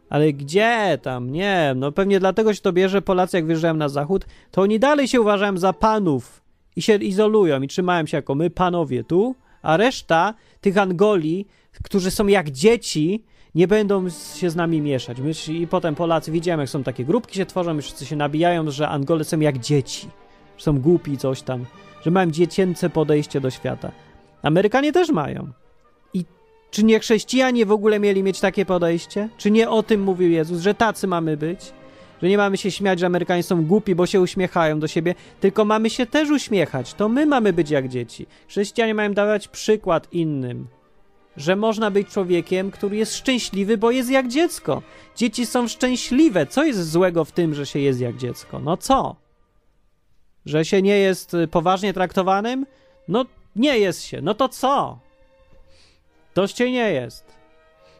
Ale 0.08 0.32
gdzie 0.32 0.98
tam? 1.02 1.32
Nie, 1.32 1.72
no 1.76 1.92
pewnie 1.92 2.20
dlatego 2.20 2.54
się 2.54 2.60
to 2.60 2.72
bierze. 2.72 3.02
Polacy, 3.02 3.36
jak 3.36 3.46
wyjeżdżają 3.46 3.74
na 3.74 3.88
zachód, 3.88 4.26
to 4.50 4.62
oni 4.62 4.78
dalej 4.78 5.08
się 5.08 5.20
uważają 5.20 5.56
za 5.56 5.72
panów 5.72 6.42
i 6.76 6.82
się 6.82 6.94
izolują 6.94 7.62
i 7.62 7.68
trzymają 7.68 8.06
się 8.06 8.16
jako 8.16 8.34
my, 8.34 8.50
panowie 8.50 9.04
tu, 9.04 9.34
a 9.62 9.76
reszta 9.76 10.34
tych 10.60 10.78
Angoli, 10.78 11.46
którzy 11.84 12.10
są 12.10 12.26
jak 12.26 12.50
dzieci, 12.50 13.24
nie 13.54 13.68
będą 13.68 14.10
się 14.34 14.50
z 14.50 14.56
nami 14.56 14.80
mieszać. 14.80 15.18
My, 15.20 15.54
I 15.54 15.66
potem 15.66 15.94
Polacy, 15.94 16.32
widziałem, 16.32 16.60
jak 16.60 16.68
są 16.68 16.82
takie 16.82 17.04
grupki 17.04 17.36
się 17.36 17.46
tworzą 17.46 17.78
i 17.78 17.82
wszyscy 17.82 18.06
się 18.06 18.16
nabijają, 18.16 18.70
że 18.70 18.88
Angole 18.88 19.24
są 19.24 19.40
jak 19.40 19.58
dzieci, 19.58 20.08
że 20.56 20.64
są 20.64 20.80
głupi, 20.80 21.18
coś 21.18 21.42
tam, 21.42 21.66
że 22.04 22.10
mają 22.10 22.30
dziecięce 22.30 22.90
podejście 22.90 23.40
do 23.40 23.50
świata. 23.50 23.92
Amerykanie 24.42 24.92
też 24.92 25.10
mają. 25.10 25.52
Czy 26.70 26.84
nie 26.84 27.00
chrześcijanie 27.00 27.66
w 27.66 27.72
ogóle 27.72 28.00
mieli 28.00 28.22
mieć 28.22 28.40
takie 28.40 28.66
podejście? 28.66 29.28
Czy 29.38 29.50
nie 29.50 29.70
o 29.70 29.82
tym 29.82 30.02
mówił 30.02 30.30
Jezus, 30.30 30.60
że 30.60 30.74
tacy 30.74 31.06
mamy 31.06 31.36
być? 31.36 31.72
Że 32.22 32.28
nie 32.28 32.36
mamy 32.36 32.56
się 32.56 32.70
śmiać, 32.70 32.98
że 32.98 33.06
Amerykanie 33.06 33.42
są 33.42 33.66
głupi, 33.66 33.94
bo 33.94 34.06
się 34.06 34.20
uśmiechają 34.20 34.80
do 34.80 34.88
siebie, 34.88 35.14
tylko 35.40 35.64
mamy 35.64 35.90
się 35.90 36.06
też 36.06 36.30
uśmiechać. 36.30 36.94
To 36.94 37.08
my 37.08 37.26
mamy 37.26 37.52
być 37.52 37.70
jak 37.70 37.88
dzieci. 37.88 38.26
Chrześcijanie 38.48 38.94
mają 38.94 39.14
dawać 39.14 39.48
przykład 39.48 40.12
innym. 40.12 40.66
Że 41.36 41.56
można 41.56 41.90
być 41.90 42.08
człowiekiem, 42.08 42.70
który 42.70 42.96
jest 42.96 43.14
szczęśliwy, 43.14 43.78
bo 43.78 43.90
jest 43.90 44.10
jak 44.10 44.28
dziecko. 44.28 44.82
Dzieci 45.16 45.46
są 45.46 45.68
szczęśliwe. 45.68 46.46
Co 46.46 46.64
jest 46.64 46.90
złego 46.90 47.24
w 47.24 47.32
tym, 47.32 47.54
że 47.54 47.66
się 47.66 47.78
jest 47.78 48.00
jak 48.00 48.16
dziecko? 48.16 48.60
No 48.60 48.76
co? 48.76 49.16
Że 50.46 50.64
się 50.64 50.82
nie 50.82 50.98
jest 50.98 51.36
poważnie 51.50 51.94
traktowanym? 51.94 52.66
No 53.08 53.24
nie 53.58 53.78
jest 53.78 54.02
się. 54.02 54.20
No 54.22 54.34
to 54.34 54.48
co? 54.48 54.98
Toście 56.34 56.70
nie 56.70 56.92
jest. 56.92 57.24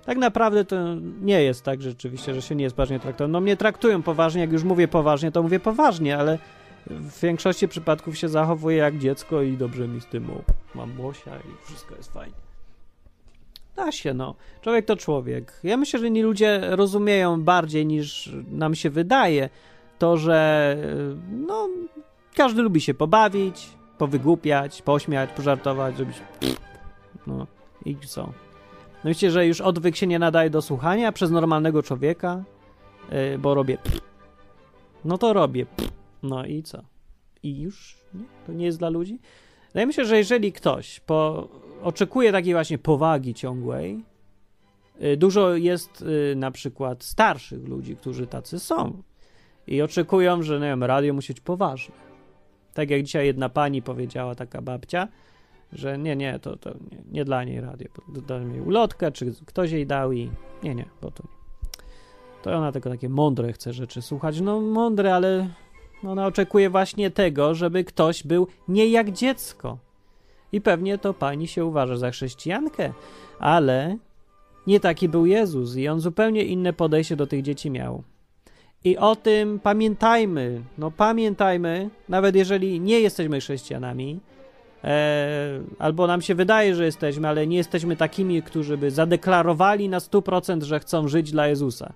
Tak 0.05 0.19
naprawdę 0.19 0.65
to 0.65 0.77
nie 1.21 1.43
jest 1.43 1.65
tak 1.65 1.83
rzeczywiście, 1.83 2.35
że 2.35 2.43
się 2.43 2.55
nie 2.55 2.65
jest 2.65 2.77
poważnie 2.77 3.01
traktowane. 3.01 3.33
No 3.33 3.41
mnie 3.41 3.57
traktują 3.57 4.03
poważnie, 4.03 4.41
jak 4.41 4.53
już 4.53 4.65
mówię 4.65 4.89
poważnie, 4.89 5.33
to 5.33 5.43
mówię 5.43 5.61
poważnie, 5.61 6.19
ale 6.19 6.39
w 6.87 7.21
większości 7.21 7.69
przypadków 7.69 8.19
się 8.19 8.29
zachowuję 8.29 8.77
jak 8.77 8.99
dziecko 8.99 9.43
i 9.43 9.57
dobrze 9.57 9.89
mi 9.89 10.01
z 10.01 10.07
tym 10.07 10.31
mam 10.75 11.01
łosia 11.01 11.37
i 11.37 11.67
wszystko 11.67 11.97
jest 11.97 12.13
fajnie. 12.13 12.35
Da 13.77 13.93
się, 13.93 14.15
no. 14.15 14.35
Człowiek 14.63 14.87
to 14.87 14.97
człowiek. 14.97 15.61
Ja 15.63 15.77
myślę, 15.77 16.01
że 16.01 16.07
inni 16.07 16.23
ludzie 16.23 16.61
rozumieją 16.63 17.43
bardziej 17.43 17.87
niż 17.87 18.33
nam 18.51 18.75
się 18.75 18.91
wydaje 18.91 19.49
to, 19.99 20.17
że 20.17 20.77
no, 21.31 21.69
każdy 22.35 22.63
lubi 22.63 22.81
się 22.81 22.95
pobawić, 22.95 23.69
powygłupiać, 23.99 24.83
pośmiać, 24.83 25.31
pożartować, 25.31 25.97
zrobić 25.97 26.17
no. 27.27 27.47
I 27.85 27.97
co? 27.97 28.23
No 29.05 29.09
wiecie, 29.11 29.31
że 29.31 29.47
już 29.47 29.61
odwyk 29.61 29.97
się 29.97 30.07
nie 30.07 30.19
nadaje 30.19 30.51
do 30.51 30.63
słuchania 30.63 31.13
przez 31.13 31.31
normalnego 31.31 31.83
człowieka, 31.83 32.45
yy, 33.11 33.39
bo 33.39 33.55
robię 33.55 33.79
no 35.05 35.19
to 35.19 35.33
robię 35.33 35.67
no 36.23 36.45
i 36.45 36.63
co? 36.63 36.83
I 37.43 37.61
już 37.61 37.99
nie? 38.15 38.25
To 38.47 38.53
nie 38.53 38.67
jest 38.67 38.79
dla 38.79 38.89
ludzi? 38.89 39.19
Wydaje 39.67 39.87
mi 39.87 39.95
się, 39.95 40.05
że 40.05 40.17
jeżeli 40.17 40.53
ktoś 40.53 41.01
po, 41.01 41.49
oczekuje 41.83 42.33
takiej 42.33 42.53
właśnie 42.53 42.79
powagi 42.79 43.35
ciągłej, 43.35 44.05
yy, 45.01 45.17
dużo 45.17 45.55
jest 45.55 46.01
yy, 46.01 46.37
na 46.37 46.51
przykład 46.51 47.05
starszych 47.05 47.69
ludzi, 47.69 47.97
którzy 47.97 48.27
tacy 48.27 48.59
są 48.59 49.03
i 49.67 49.83
oczekują, 49.83 50.43
że 50.43 50.55
nie 50.55 50.67
wiem, 50.67 50.85
radio 50.85 51.15
musi 51.15 51.33
być 51.33 51.41
poważne. 51.41 52.08
Tak 52.79 52.91
jak 52.91 53.03
dzisiaj 53.03 53.27
jedna 53.27 53.49
pani 53.49 53.83
powiedziała, 53.83 54.35
taka 54.35 54.63
babcia, 54.63 55.09
że 55.73 55.99
nie, 55.99 56.17
nie, 56.17 56.39
to, 56.39 56.57
to 56.57 56.71
nie, 56.71 56.99
nie 57.11 57.25
dla 57.25 57.45
niej 57.45 57.61
radio. 57.61 57.89
Dałem 58.09 58.53
jej 58.53 58.61
ulotkę, 58.61 59.13
czy 59.13 59.35
ktoś 59.47 59.71
jej 59.71 59.87
dał 59.87 60.13
i 60.13 60.31
nie, 60.63 60.75
nie, 60.75 60.85
bo 61.03 61.11
to 61.11 61.23
nie. 61.23 61.39
To 62.43 62.57
ona 62.57 62.73
tylko 62.73 62.91
takie 62.91 63.09
mądre 63.09 63.53
chce 63.53 63.73
rzeczy 63.73 64.03
słuchać. 64.03 64.41
No 64.41 64.61
mądre, 64.61 65.15
ale 65.15 65.49
ona 66.05 66.27
oczekuje 66.27 66.71
właśnie 66.71 67.11
tego, 67.11 67.55
żeby 67.55 67.85
ktoś 67.85 68.23
był 68.23 68.47
nie 68.69 68.89
jak 68.89 69.13
dziecko. 69.13 69.79
I 70.53 70.61
pewnie 70.61 70.99
to 70.99 71.15
pani 71.15 71.49
się 71.49 71.65
uważa 71.65 71.97
za 71.97 72.11
chrześcijankę, 72.11 72.93
ale 73.39 73.97
nie 74.67 74.81
taki 74.81 75.09
był 75.09 75.27
Jezus 75.27 75.77
i 75.77 75.89
on 75.89 76.01
zupełnie 76.01 76.45
inne 76.45 76.73
podejście 76.73 77.17
do 77.17 77.27
tych 77.27 77.43
dzieci 77.43 77.71
miał. 77.71 78.03
I 78.85 78.97
o 78.97 79.17
tym 79.17 79.61
pamiętajmy, 79.61 80.63
no 80.79 80.91
pamiętajmy, 80.91 81.91
nawet 82.09 82.37
jeżeli 82.37 82.81
nie 82.81 83.01
jesteśmy 83.01 83.41
chrześcijanami, 83.41 84.21
E, 84.85 85.61
albo 85.79 86.07
nam 86.07 86.23
się 86.23 86.35
wydaje, 86.35 86.75
że 86.75 86.85
jesteśmy, 86.85 87.29
ale 87.29 87.47
nie 87.47 87.57
jesteśmy 87.57 87.97
takimi, 87.97 88.43
którzy 88.43 88.79
by 88.79 88.91
zadeklarowali 88.91 89.89
na 89.89 89.99
100%, 89.99 90.63
że 90.63 90.81
chcą 90.81 91.09
żyć 91.09 91.31
dla 91.31 91.49
Jezusa. 91.49 91.93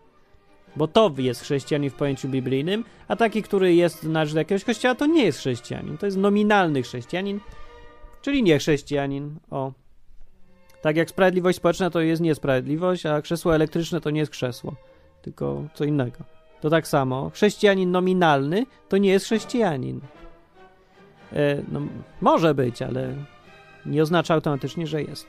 Bo 0.76 0.88
to 0.88 1.14
jest 1.18 1.40
chrześcijanin 1.40 1.90
w 1.90 1.94
pojęciu 1.94 2.28
biblijnym, 2.28 2.84
a 3.08 3.16
taki, 3.16 3.42
który 3.42 3.74
jest 3.74 4.04
należy 4.04 4.34
do 4.34 4.40
jakiegoś 4.40 4.64
kościoła, 4.64 4.94
to 4.94 5.06
nie 5.06 5.24
jest 5.24 5.38
chrześcijanin. 5.38 5.98
To 5.98 6.06
jest 6.06 6.18
nominalny 6.18 6.82
chrześcijanin, 6.82 7.40
czyli 8.22 8.42
nie 8.42 8.58
chrześcijanin. 8.58 9.36
O. 9.50 9.72
Tak 10.82 10.96
jak 10.96 11.10
sprawiedliwość 11.10 11.58
społeczna 11.58 11.90
to 11.90 12.00
jest 12.00 12.22
niesprawiedliwość, 12.22 13.06
a 13.06 13.22
krzesło 13.22 13.54
elektryczne 13.54 14.00
to 14.00 14.10
nie 14.10 14.20
jest 14.20 14.32
krzesło, 14.32 14.74
tylko 15.22 15.64
co 15.74 15.84
innego. 15.84 16.41
To 16.62 16.70
tak 16.70 16.88
samo. 16.88 17.30
Chrześcijanin 17.30 17.90
nominalny 17.90 18.66
to 18.88 18.96
nie 18.96 19.10
jest 19.10 19.26
chrześcijanin. 19.26 20.00
E, 21.32 21.62
no, 21.72 21.80
może 22.20 22.54
być, 22.54 22.82
ale 22.82 23.14
nie 23.86 24.02
oznacza 24.02 24.34
automatycznie, 24.34 24.86
że 24.86 25.02
jest. 25.02 25.26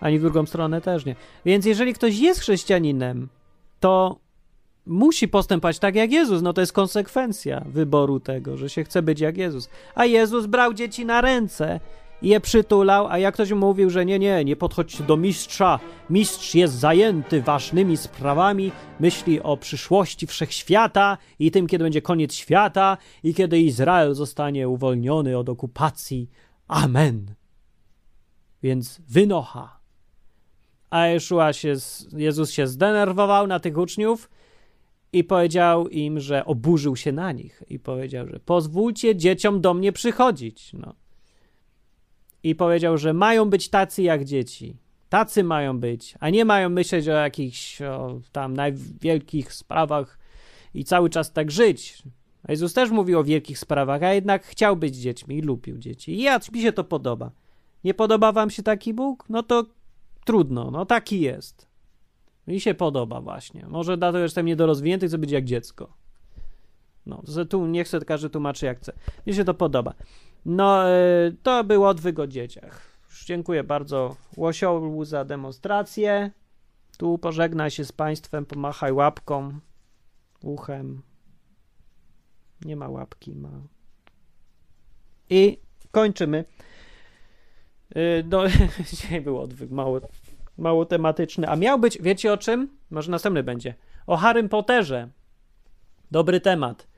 Ani 0.00 0.18
w 0.18 0.22
drugą 0.22 0.46
stronę 0.46 0.80
też 0.80 1.04
nie. 1.04 1.16
Więc 1.44 1.66
jeżeli 1.66 1.94
ktoś 1.94 2.18
jest 2.18 2.40
chrześcijaninem, 2.40 3.28
to 3.80 4.18
musi 4.86 5.28
postępować 5.28 5.78
tak 5.78 5.94
jak 5.94 6.12
Jezus. 6.12 6.42
No 6.42 6.52
to 6.52 6.60
jest 6.60 6.72
konsekwencja 6.72 7.62
wyboru 7.66 8.20
tego, 8.20 8.56
że 8.56 8.70
się 8.70 8.84
chce 8.84 9.02
być 9.02 9.20
jak 9.20 9.36
Jezus. 9.36 9.68
A 9.94 10.04
Jezus 10.04 10.46
brał 10.46 10.74
dzieci 10.74 11.06
na 11.06 11.20
ręce 11.20 11.80
je 12.24 12.40
przytulał, 12.40 13.06
a 13.06 13.18
jak 13.18 13.34
ktoś 13.34 13.52
mówił, 13.52 13.90
że 13.90 14.04
nie, 14.04 14.18
nie, 14.18 14.44
nie 14.44 14.56
podchodźcie 14.56 15.04
do 15.04 15.16
mistrza, 15.16 15.80
mistrz 16.10 16.54
jest 16.54 16.74
zajęty 16.74 17.42
ważnymi 17.42 17.96
sprawami, 17.96 18.72
myśli 19.00 19.42
o 19.42 19.56
przyszłości 19.56 20.26
wszechświata 20.26 21.18
i 21.38 21.50
tym, 21.50 21.66
kiedy 21.66 21.84
będzie 21.84 22.02
koniec 22.02 22.34
świata 22.34 22.96
i 23.22 23.34
kiedy 23.34 23.60
Izrael 23.60 24.14
zostanie 24.14 24.68
uwolniony 24.68 25.38
od 25.38 25.48
okupacji. 25.48 26.30
Amen. 26.68 27.34
Więc 28.62 29.00
wynocha. 29.08 29.80
A 30.90 31.06
Jeszua 31.06 31.52
się, 31.52 31.74
Jezus 32.16 32.50
się 32.50 32.66
zdenerwował 32.66 33.46
na 33.46 33.60
tych 33.60 33.78
uczniów 33.78 34.30
i 35.12 35.24
powiedział 35.24 35.88
im, 35.88 36.20
że 36.20 36.44
oburzył 36.44 36.96
się 36.96 37.12
na 37.12 37.32
nich 37.32 37.62
i 37.68 37.78
powiedział, 37.78 38.28
że 38.28 38.40
pozwólcie 38.40 39.16
dzieciom 39.16 39.60
do 39.60 39.74
mnie 39.74 39.92
przychodzić. 39.92 40.72
No. 40.72 41.03
I 42.44 42.54
powiedział, 42.54 42.98
że 42.98 43.12
mają 43.12 43.50
być 43.50 43.68
tacy 43.68 44.02
jak 44.02 44.24
dzieci. 44.24 44.76
Tacy 45.08 45.44
mają 45.44 45.80
być, 45.80 46.14
a 46.20 46.30
nie 46.30 46.44
mają 46.44 46.68
myśleć 46.68 47.08
o 47.08 47.12
jakichś 47.12 47.82
o, 47.82 48.20
tam 48.32 48.54
najwielkich 48.54 49.52
sprawach 49.52 50.18
i 50.74 50.84
cały 50.84 51.10
czas 51.10 51.32
tak 51.32 51.50
żyć. 51.50 52.02
A 52.42 52.52
Jezus 52.52 52.72
też 52.72 52.90
mówił 52.90 53.18
o 53.18 53.24
wielkich 53.24 53.58
sprawach, 53.58 54.02
a 54.02 54.14
jednak 54.14 54.46
chciał 54.46 54.76
być 54.76 54.96
dziećmi 54.96 55.36
i 55.38 55.42
lubił 55.42 55.78
dzieci. 55.78 56.12
I 56.12 56.22
ja, 56.22 56.40
mi 56.52 56.62
się 56.62 56.72
to 56.72 56.84
podoba. 56.84 57.30
Nie 57.84 57.94
podoba 57.94 58.32
wam 58.32 58.50
się 58.50 58.62
taki 58.62 58.94
Bóg? 58.94 59.24
No 59.28 59.42
to 59.42 59.66
trudno, 60.24 60.70
no 60.70 60.86
taki 60.86 61.20
jest. 61.20 61.68
Mi 62.46 62.60
się 62.60 62.74
podoba 62.74 63.20
właśnie. 63.20 63.66
Może 63.68 63.96
dlatego, 63.96 64.18
że 64.18 64.24
jestem 64.24 64.46
niedorozwinięty, 64.46 65.08
chcę 65.08 65.18
być 65.18 65.30
jak 65.30 65.44
dziecko. 65.44 65.92
No, 67.06 67.22
tu 67.50 67.66
nie 67.66 67.84
chcę, 67.84 68.00
każdy 68.00 68.30
tłumaczy 68.30 68.66
jak 68.66 68.78
chce. 68.78 68.92
Mi 69.26 69.34
się 69.34 69.44
to 69.44 69.54
podoba. 69.54 69.94
No, 70.44 70.88
e, 70.88 71.32
to 71.42 71.64
był 71.64 71.84
odwyk 71.84 72.18
o 72.18 72.26
dzieciach. 72.26 72.98
Dziękuję 73.24 73.64
bardzo 73.64 74.16
Łosiołu 74.36 75.04
za 75.04 75.24
demonstrację. 75.24 76.30
Tu 76.98 77.18
pożegnaj 77.18 77.70
się 77.70 77.84
z 77.84 77.92
państwem, 77.92 78.46
pomachaj 78.46 78.92
łapką, 78.92 79.58
uchem. 80.42 81.02
Nie 82.64 82.76
ma 82.76 82.88
łapki, 82.88 83.34
ma. 83.34 83.50
I 85.30 85.58
kończymy. 85.90 86.44
E, 87.94 88.22
no, 88.22 88.42
dzisiaj 88.90 89.20
był 89.20 89.40
odwyk 89.40 89.70
mało 89.70 90.00
mało 90.58 90.84
tematyczny. 90.84 91.48
A 91.48 91.56
miał 91.56 91.78
być, 91.78 91.98
wiecie 92.00 92.32
o 92.32 92.36
czym? 92.36 92.78
Może 92.90 93.10
następny 93.10 93.42
będzie. 93.42 93.74
O 94.06 94.16
Harrym 94.16 94.48
Potterze. 94.48 95.08
Dobry 96.10 96.40
temat. 96.40 96.93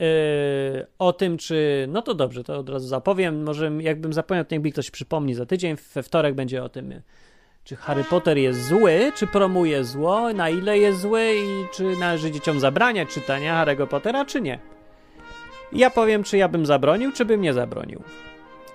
Yy, 0.00 0.86
o 0.98 1.12
tym, 1.12 1.38
czy. 1.38 1.86
No 1.88 2.02
to 2.02 2.14
dobrze, 2.14 2.44
to 2.44 2.58
od 2.58 2.68
razu 2.68 2.88
zapowiem. 2.88 3.42
Może 3.42 3.72
jakbym 3.80 4.12
zapomniał, 4.12 4.44
to 4.44 4.54
niech 4.54 4.64
mi 4.64 4.72
ktoś 4.72 4.90
przypomni 4.90 5.34
za 5.34 5.46
tydzień. 5.46 5.76
We 5.94 6.02
wtorek 6.02 6.34
będzie 6.34 6.64
o 6.64 6.68
tym, 6.68 7.02
czy 7.64 7.76
Harry 7.76 8.04
Potter 8.04 8.38
jest 8.38 8.66
zły, 8.66 9.12
czy 9.14 9.26
promuje 9.26 9.84
zło, 9.84 10.32
na 10.32 10.50
ile 10.50 10.78
jest 10.78 11.00
zły 11.00 11.34
i 11.34 11.74
czy 11.74 11.96
należy 11.96 12.30
dzieciom 12.30 12.60
zabraniać 12.60 13.08
czytania 13.08 13.64
Harry'ego 13.64 13.86
Pottera, 13.86 14.24
czy 14.24 14.40
nie. 14.40 14.58
Ja 15.72 15.90
powiem, 15.90 16.22
czy 16.22 16.36
ja 16.36 16.48
bym 16.48 16.66
zabronił, 16.66 17.12
czy 17.12 17.24
bym 17.24 17.40
nie 17.40 17.52
zabronił. 17.52 18.02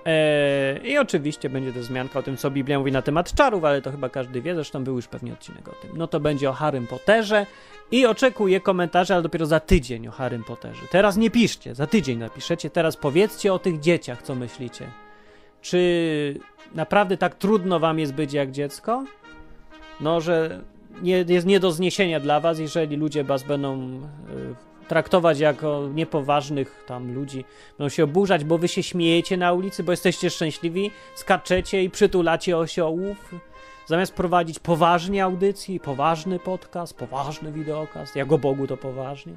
Eee, 0.04 0.90
I 0.90 0.98
oczywiście 0.98 1.50
będzie 1.50 1.72
to 1.72 1.82
zmianka 1.82 2.18
o 2.18 2.22
tym, 2.22 2.36
co 2.36 2.50
Biblia 2.50 2.78
mówi 2.78 2.92
na 2.92 3.02
temat 3.02 3.34
czarów, 3.34 3.64
ale 3.64 3.82
to 3.82 3.90
chyba 3.90 4.08
każdy 4.08 4.42
wie, 4.42 4.54
zresztą 4.54 4.84
był 4.84 4.96
już 4.96 5.08
pewnie 5.08 5.32
odcinek 5.32 5.68
o 5.68 5.72
tym. 5.72 5.90
No 5.96 6.06
to 6.06 6.20
będzie 6.20 6.50
o 6.50 6.52
Harrym 6.52 6.86
Potterze 6.86 7.46
i 7.90 8.06
oczekuję 8.06 8.60
komentarzy, 8.60 9.14
ale 9.14 9.22
dopiero 9.22 9.46
za 9.46 9.60
tydzień 9.60 10.08
o 10.08 10.10
Harrym 10.10 10.44
Potterze. 10.44 10.82
Teraz 10.90 11.16
nie 11.16 11.30
piszcie, 11.30 11.74
za 11.74 11.86
tydzień 11.86 12.18
napiszecie, 12.18 12.70
teraz 12.70 12.96
powiedzcie 12.96 13.52
o 13.52 13.58
tych 13.58 13.80
dzieciach, 13.80 14.22
co 14.22 14.34
myślicie. 14.34 14.86
Czy 15.62 16.40
naprawdę 16.74 17.16
tak 17.16 17.34
trudno 17.34 17.80
wam 17.80 17.98
jest 17.98 18.14
być 18.14 18.32
jak 18.32 18.50
dziecko? 18.50 19.04
No, 20.00 20.20
że 20.20 20.60
nie, 21.02 21.24
jest 21.28 21.46
nie 21.46 21.60
do 21.60 21.72
zniesienia 21.72 22.20
dla 22.20 22.40
was, 22.40 22.58
jeżeli 22.58 22.96
ludzie 22.96 23.24
was 23.24 23.42
będą 23.42 23.80
y, 23.80 24.73
traktować 24.88 25.40
jako 25.40 25.88
niepoważnych 25.94 26.84
tam 26.86 27.14
ludzi. 27.14 27.44
Będą 27.78 27.88
się 27.88 28.04
oburzać, 28.04 28.44
bo 28.44 28.58
wy 28.58 28.68
się 28.68 28.82
śmiejecie 28.82 29.36
na 29.36 29.52
ulicy, 29.52 29.82
bo 29.82 29.92
jesteście 29.92 30.30
szczęśliwi, 30.30 30.90
skaczecie 31.14 31.82
i 31.82 31.90
przytulacie 31.90 32.58
osiołów. 32.58 33.34
Zamiast 33.86 34.14
prowadzić 34.14 34.58
poważnie 34.58 35.24
audycji, 35.24 35.80
poważny 35.80 36.38
podcast, 36.38 36.96
poważny 36.96 37.52
wideokast, 37.52 38.16
jak 38.16 38.32
o 38.32 38.38
Bogu 38.38 38.66
to 38.66 38.76
poważnie. 38.76 39.32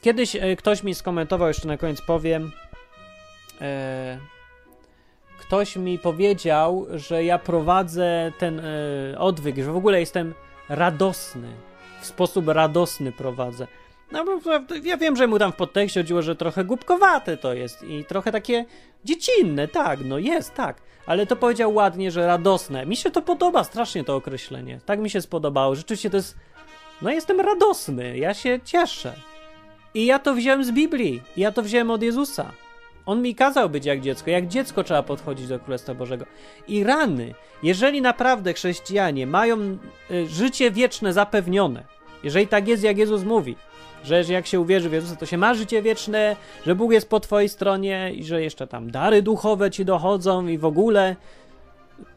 Kiedyś 0.00 0.36
e, 0.36 0.56
ktoś 0.56 0.82
mi 0.82 0.94
skomentował, 0.94 1.48
jeszcze 1.48 1.68
na 1.68 1.76
koniec 1.76 2.00
powiem, 2.00 2.52
e, 3.60 4.18
ktoś 5.38 5.76
mi 5.76 5.98
powiedział, 5.98 6.86
że 6.94 7.24
ja 7.24 7.38
prowadzę 7.38 8.32
ten 8.38 8.60
e, 8.60 9.18
odwyk, 9.18 9.56
że 9.56 9.72
w 9.72 9.76
ogóle 9.76 10.00
jestem 10.00 10.34
radosny 10.68 11.67
w 12.00 12.06
sposób 12.06 12.48
radosny 12.48 13.12
prowadzę. 13.12 13.66
No 14.12 14.24
bo 14.24 14.40
ja 14.84 14.96
wiem, 14.96 15.16
że 15.16 15.26
mu 15.26 15.38
tam 15.38 15.52
w 15.52 15.56
podtekście 15.56 16.00
chodziło, 16.00 16.22
że 16.22 16.36
trochę 16.36 16.64
głupkowate 16.64 17.36
to 17.36 17.54
jest 17.54 17.82
i 17.82 18.04
trochę 18.04 18.32
takie 18.32 18.64
dziecinne, 19.04 19.68
tak, 19.68 20.00
no 20.04 20.18
jest, 20.18 20.54
tak. 20.54 20.80
Ale 21.06 21.26
to 21.26 21.36
powiedział 21.36 21.74
ładnie, 21.74 22.10
że 22.10 22.26
radosne. 22.26 22.86
Mi 22.86 22.96
się 22.96 23.10
to 23.10 23.22
podoba, 23.22 23.64
strasznie 23.64 24.04
to 24.04 24.16
określenie. 24.16 24.80
Tak 24.86 25.00
mi 25.00 25.10
się 25.10 25.20
spodobało. 25.20 25.74
Rzeczywiście 25.74 26.10
to 26.10 26.16
jest. 26.16 26.36
No 27.02 27.10
jestem 27.10 27.40
radosny, 27.40 28.18
ja 28.18 28.34
się 28.34 28.60
cieszę. 28.64 29.14
I 29.94 30.06
ja 30.06 30.18
to 30.18 30.34
wziąłem 30.34 30.64
z 30.64 30.70
Biblii, 30.70 31.22
ja 31.36 31.52
to 31.52 31.62
wziąłem 31.62 31.90
od 31.90 32.02
Jezusa. 32.02 32.52
On 33.08 33.22
mi 33.22 33.34
kazał 33.34 33.70
być 33.70 33.84
jak 33.86 34.00
dziecko. 34.00 34.30
Jak 34.30 34.48
dziecko 34.48 34.84
trzeba 34.84 35.02
podchodzić 35.02 35.48
do 35.48 35.58
Królestwa 35.58 35.94
Bożego. 35.94 36.24
I 36.68 36.84
rany, 36.84 37.34
jeżeli 37.62 38.02
naprawdę 38.02 38.52
chrześcijanie 38.52 39.26
mają 39.26 39.78
y, 40.10 40.26
życie 40.26 40.70
wieczne 40.70 41.12
zapewnione, 41.12 41.84
jeżeli 42.22 42.46
tak 42.46 42.68
jest, 42.68 42.82
jak 42.82 42.98
Jezus 42.98 43.24
mówi, 43.24 43.56
że 44.04 44.22
jak 44.22 44.46
się 44.46 44.60
uwierzy 44.60 44.90
w 44.90 44.92
Jezusa, 44.92 45.16
to 45.16 45.26
się 45.26 45.38
ma 45.38 45.54
życie 45.54 45.82
wieczne, 45.82 46.36
że 46.66 46.74
Bóg 46.74 46.92
jest 46.92 47.08
po 47.08 47.20
twojej 47.20 47.48
stronie 47.48 48.12
i 48.14 48.24
że 48.24 48.42
jeszcze 48.42 48.66
tam 48.66 48.90
dary 48.90 49.22
duchowe 49.22 49.70
ci 49.70 49.84
dochodzą 49.84 50.46
i 50.46 50.58
w 50.58 50.64
ogóle 50.64 51.16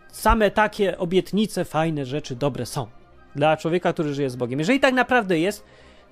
same 0.08 0.52
takie 0.52 0.98
obietnice, 0.98 1.66
fajne 1.66 2.06
rzeczy, 2.06 2.36
dobre 2.36 2.66
są 2.66 2.88
dla 3.36 3.58
człowieka, 3.58 3.94
który 3.94 4.14
żyje 4.14 4.30
z 4.30 4.36
Bogiem. 4.36 4.60
Jeżeli 4.60 4.80
tak 4.80 4.94
naprawdę 4.94 5.40
jest, 5.40 5.64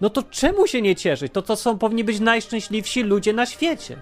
no 0.02 0.10
to 0.10 0.24
czemu 0.24 0.68
się 0.68 0.82
nie 0.82 0.96
cieszyć? 0.96 1.34
To 1.34 1.42
to 1.42 1.56
są 1.56 1.78
powinni 1.78 2.04
być 2.04 2.20
najszczęśliwsi 2.20 3.04
ludzie 3.04 3.34
na 3.34 3.46
świecie. 3.46 3.98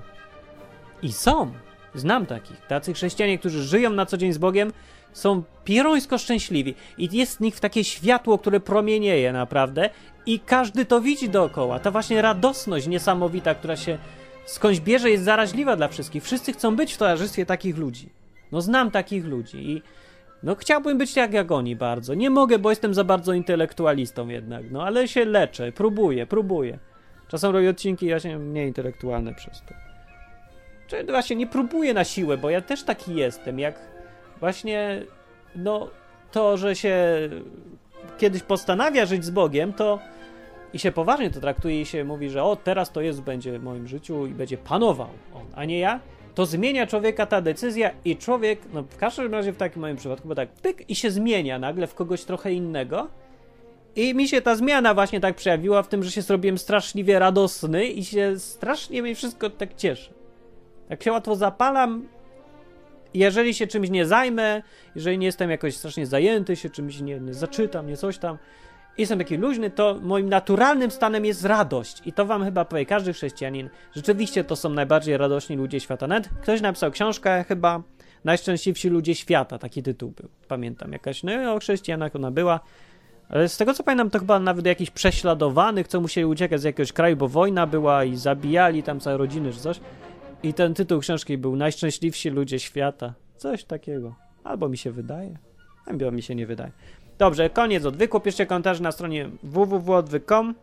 I 1.01 1.11
są. 1.11 1.51
Znam 1.95 2.25
takich. 2.25 2.67
Tacy 2.67 2.93
chrześcijanie, 2.93 3.39
którzy 3.39 3.63
żyją 3.63 3.89
na 3.89 4.05
co 4.05 4.17
dzień 4.17 4.33
z 4.33 4.37
Bogiem, 4.37 4.73
są 5.13 5.43
pierońsko 5.63 6.17
szczęśliwi. 6.17 6.75
I 6.97 7.17
jest 7.17 7.37
w 7.37 7.39
nich 7.39 7.59
takie 7.59 7.83
światło, 7.83 8.37
które 8.37 8.59
promienieje 8.59 9.33
naprawdę. 9.33 9.89
I 10.25 10.39
każdy 10.39 10.85
to 10.85 11.01
widzi 11.01 11.29
dookoła. 11.29 11.79
Ta 11.79 11.91
właśnie 11.91 12.21
radosność 12.21 12.87
niesamowita, 12.87 13.55
która 13.55 13.75
się 13.75 13.97
skądś 14.45 14.79
bierze, 14.79 15.09
jest 15.09 15.23
zaraźliwa 15.23 15.75
dla 15.75 15.87
wszystkich. 15.87 16.23
Wszyscy 16.23 16.53
chcą 16.53 16.75
być 16.75 16.93
w 16.93 16.97
towarzystwie 16.97 17.45
takich 17.45 17.77
ludzi. 17.77 18.09
No 18.51 18.61
znam 18.61 18.91
takich 18.91 19.25
ludzi 19.25 19.71
i 19.71 19.81
no 20.43 20.55
chciałbym 20.55 20.97
być 20.97 21.13
tak 21.13 21.33
jak 21.33 21.51
oni 21.51 21.75
bardzo. 21.75 22.13
Nie 22.13 22.29
mogę, 22.29 22.59
bo 22.59 22.69
jestem 22.69 22.93
za 22.93 23.03
bardzo 23.03 23.33
intelektualistą 23.33 24.27
jednak. 24.27 24.71
No 24.71 24.83
ale 24.83 25.07
się 25.07 25.25
leczę, 25.25 25.71
próbuję, 25.71 26.25
próbuję. 26.25 26.79
Czasem 27.27 27.51
robię 27.51 27.69
odcinki 27.69 28.09
właśnie 28.09 28.39
mniej 28.39 28.67
intelektualne 28.67 29.33
przez 29.33 29.61
to. 29.61 29.86
Czy 30.87 31.03
właśnie 31.03 31.35
nie 31.35 31.47
próbuję 31.47 31.93
na 31.93 32.03
siłę, 32.03 32.37
bo 32.37 32.49
ja 32.49 32.61
też 32.61 32.83
taki 32.83 33.15
jestem, 33.15 33.59
jak 33.59 33.79
właśnie 34.39 35.01
no 35.55 35.89
to, 36.31 36.57
że 36.57 36.75
się 36.75 36.95
kiedyś 38.17 38.43
postanawia 38.43 39.05
żyć 39.05 39.25
z 39.25 39.29
Bogiem, 39.29 39.73
to 39.73 39.99
i 40.73 40.79
się 40.79 40.91
poważnie 40.91 41.29
to 41.29 41.39
traktuje 41.39 41.81
i 41.81 41.85
się 41.85 42.03
mówi, 42.03 42.29
że 42.29 42.43
o, 42.43 42.55
teraz 42.55 42.91
to 42.91 43.01
jest, 43.01 43.21
będzie 43.21 43.59
w 43.59 43.63
moim 43.63 43.87
życiu 43.87 44.25
i 44.25 44.29
będzie 44.29 44.57
panował 44.57 45.09
on, 45.33 45.45
a 45.55 45.65
nie 45.65 45.79
ja, 45.79 45.99
to 46.35 46.45
zmienia 46.45 46.87
człowieka 46.87 47.25
ta 47.25 47.41
decyzja 47.41 47.91
i 48.05 48.17
człowiek, 48.17 48.59
no 48.73 48.83
w 48.83 48.97
każdym 48.97 49.33
razie 49.33 49.53
w 49.53 49.57
takim 49.57 49.81
moim 49.81 49.97
przypadku, 49.97 50.27
bo 50.27 50.35
tak 50.35 50.49
pyk 50.49 50.89
i 50.89 50.95
się 50.95 51.11
zmienia 51.11 51.59
nagle 51.59 51.87
w 51.87 51.95
kogoś 51.95 52.23
trochę 52.23 52.53
innego 52.53 53.07
I 53.95 54.15
mi 54.15 54.27
się 54.27 54.41
ta 54.41 54.55
zmiana 54.55 54.93
właśnie 54.93 55.19
tak 55.19 55.35
przejawiła 55.35 55.83
w 55.83 55.87
tym, 55.87 56.03
że 56.03 56.11
się 56.11 56.21
zrobiłem 56.21 56.57
straszliwie 56.57 57.19
radosny 57.19 57.85
i 57.85 58.05
się 58.05 58.39
strasznie 58.39 59.01
mi 59.01 59.15
wszystko 59.15 59.49
tak 59.49 59.75
cieszy. 59.75 60.13
Jak 60.89 61.03
się 61.03 61.11
łatwo 61.11 61.35
zapalam, 61.35 62.07
jeżeli 63.13 63.53
się 63.53 63.67
czymś 63.67 63.89
nie 63.89 64.05
zajmę, 64.05 64.61
jeżeli 64.95 65.17
nie 65.17 65.25
jestem 65.25 65.49
jakoś 65.49 65.75
strasznie 65.75 66.05
zajęty, 66.05 66.55
się 66.55 66.69
czymś 66.69 67.01
nie, 67.01 67.19
nie 67.19 67.33
zaczytam, 67.33 67.87
nie 67.87 67.97
coś 67.97 68.17
tam, 68.17 68.37
jestem 68.97 69.19
taki 69.19 69.37
luźny, 69.37 69.69
to 69.69 69.99
moim 70.01 70.29
naturalnym 70.29 70.91
stanem 70.91 71.25
jest 71.25 71.45
radość. 71.45 72.01
I 72.05 72.13
to 72.13 72.25
wam 72.25 72.43
chyba 72.43 72.65
powie 72.65 72.85
każdy 72.85 73.13
chrześcijanin. 73.13 73.69
Rzeczywiście 73.95 74.43
to 74.43 74.55
są 74.55 74.69
najbardziej 74.69 75.17
radośni 75.17 75.55
ludzie 75.55 75.79
świata. 75.79 76.07
Nawet 76.07 76.29
ktoś 76.41 76.61
napisał 76.61 76.91
książkę 76.91 77.45
chyba 77.47 77.83
Najszczęśliwsi 78.27 78.89
ludzie 78.89 79.15
świata, 79.15 79.57
taki 79.57 79.83
tytuł 79.83 80.11
był. 80.11 80.29
Pamiętam 80.47 80.91
jakaś, 80.91 81.23
no 81.23 81.53
o 81.53 81.59
chrześcijanach 81.59 82.15
ona 82.15 82.31
była. 82.31 82.59
Ale 83.29 83.49
z 83.49 83.57
tego 83.57 83.73
co 83.73 83.83
pamiętam, 83.83 84.09
to 84.09 84.19
chyba 84.19 84.39
nawet 84.39 84.65
jakichś 84.65 84.91
prześladowanych, 84.91 85.87
co 85.87 86.01
musieli 86.01 86.25
uciekać 86.25 86.61
z 86.61 86.63
jakiegoś 86.63 86.93
kraju, 86.93 87.17
bo 87.17 87.27
wojna 87.27 87.67
była 87.67 88.03
i 88.03 88.15
zabijali 88.15 88.83
tam 88.83 88.99
całe 88.99 89.17
rodziny 89.17 89.53
czy 89.53 89.59
coś. 89.59 89.79
I 90.43 90.53
ten 90.53 90.73
tytuł 90.73 90.99
książki 90.99 91.37
był 91.37 91.55
Najszczęśliwsi 91.55 92.29
ludzie 92.29 92.59
świata. 92.59 93.13
Coś 93.37 93.63
takiego. 93.63 94.15
Albo 94.43 94.69
mi 94.69 94.77
się 94.77 94.91
wydaje. 94.91 95.37
Albo 95.85 96.11
mi 96.11 96.21
się 96.21 96.35
nie 96.35 96.47
wydaje. 96.47 96.71
Dobrze, 97.17 97.49
koniec 97.49 97.85
odwyku. 97.85 98.19
Piszcie 98.19 98.45
komentarze 98.45 98.83
na 98.83 98.91
stronie 98.91 99.29
www.odwyk.com. 99.43 100.55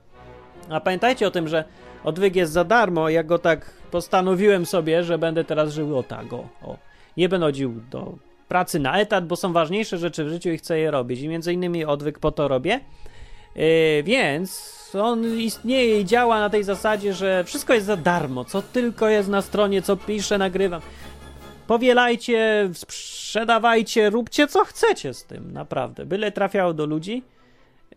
A 0.68 0.80
pamiętajcie 0.80 1.26
o 1.26 1.30
tym, 1.30 1.48
że 1.48 1.64
odwyk 2.04 2.36
jest 2.36 2.52
za 2.52 2.64
darmo. 2.64 3.08
Ja 3.08 3.22
go 3.22 3.38
tak 3.38 3.70
postanowiłem 3.90 4.66
sobie, 4.66 5.04
że 5.04 5.18
będę 5.18 5.44
teraz 5.44 5.72
żył 5.72 5.98
o 5.98 6.02
tak, 6.02 6.32
o, 6.32 6.48
o. 6.62 6.76
Nie 7.16 7.28
będę 7.28 7.46
chodził 7.46 7.80
do 7.90 8.18
pracy 8.48 8.78
na 8.78 8.98
etat, 8.98 9.26
bo 9.26 9.36
są 9.36 9.52
ważniejsze 9.52 9.98
rzeczy 9.98 10.24
w 10.24 10.28
życiu 10.28 10.50
i 10.50 10.58
chcę 10.58 10.78
je 10.78 10.90
robić. 10.90 11.20
I 11.20 11.28
między 11.28 11.52
innymi 11.52 11.84
odwyk 11.84 12.18
po 12.18 12.32
to 12.32 12.48
robię. 12.48 12.80
Yy, 13.56 14.02
więc 14.02 14.74
on 15.00 15.38
istnieje 15.38 16.00
i 16.00 16.04
działa 16.04 16.40
na 16.40 16.50
tej 16.50 16.64
zasadzie, 16.64 17.14
że 17.14 17.44
wszystko 17.44 17.74
jest 17.74 17.86
za 17.86 17.96
darmo. 17.96 18.44
Co 18.44 18.62
tylko 18.62 19.08
jest 19.08 19.28
na 19.28 19.42
stronie, 19.42 19.82
co 19.82 19.96
piszę, 19.96 20.38
nagrywam. 20.38 20.80
Powielajcie, 21.66 22.70
sprzedawajcie, 22.74 24.10
róbcie 24.10 24.46
co 24.46 24.64
chcecie 24.64 25.14
z 25.14 25.24
tym, 25.24 25.52
naprawdę. 25.52 26.06
Byle 26.06 26.32
trafiało 26.32 26.74
do 26.74 26.86
ludzi, 26.86 27.22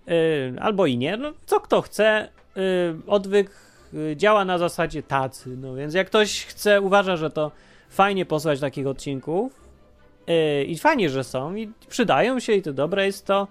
yy, 0.08 0.14
albo 0.60 0.86
i 0.86 0.98
nie, 0.98 1.18
no 1.18 1.34
co 1.46 1.60
kto 1.60 1.82
chce. 1.82 2.30
Yy, 2.56 2.62
odwyk 3.08 3.52
działa 4.16 4.46
na 4.46 4.58
zasadzie 4.58 5.04
tacy, 5.04 5.58
no 5.58 5.76
więc 5.76 5.94
jak 5.94 6.08
ktoś 6.08 6.46
chce, 6.46 6.82
uważa, 6.82 7.18
że 7.18 7.30
to 7.30 7.52
fajnie 7.90 8.26
posłać 8.26 8.60
takich 8.60 8.88
odcinków 8.88 9.68
i 10.68 10.78
fajnie, 10.78 11.10
że 11.10 11.24
są 11.24 11.56
i 11.56 11.72
przydają 11.90 12.40
się 12.40 12.54
i 12.54 12.62
to 12.62 12.74
dobre 12.74 13.06
jest 13.06 13.26
to, 13.26 13.48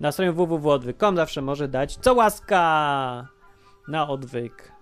na 0.00 0.12
stronie 0.12 0.32
www.odwyk.com 0.32 1.16
zawsze 1.16 1.42
może 1.42 1.68
dać 1.68 1.96
co 1.96 2.14
łaska 2.14 3.28
na 3.88 4.08
odwyk. 4.08 4.72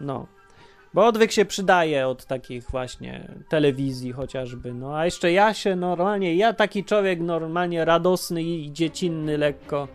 No. 0.00 0.26
Bo 0.94 1.06
odwyk 1.06 1.32
się 1.32 1.44
przydaje 1.44 2.08
od 2.08 2.24
takich 2.24 2.70
właśnie 2.70 3.28
telewizji 3.48 4.12
chociażby. 4.12 4.74
No 4.74 4.96
a 4.96 5.04
jeszcze 5.04 5.32
ja 5.32 5.54
się 5.54 5.76
normalnie, 5.76 6.34
ja 6.34 6.52
taki 6.52 6.84
człowiek 6.84 7.20
normalnie 7.20 7.84
radosny 7.84 8.42
i 8.42 8.72
dziecinny 8.72 9.38
lekko, 9.38 9.88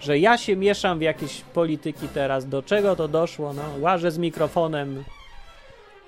że 0.00 0.18
ja 0.18 0.38
się 0.38 0.56
mieszam 0.56 0.98
w 0.98 1.02
jakieś 1.02 1.40
polityki 1.40 2.08
teraz. 2.08 2.48
Do 2.48 2.62
czego 2.62 2.96
to 2.96 3.08
doszło? 3.08 3.52
No, 3.52 3.62
łażę 3.80 4.10
z 4.10 4.18
mikrofonem 4.18 5.04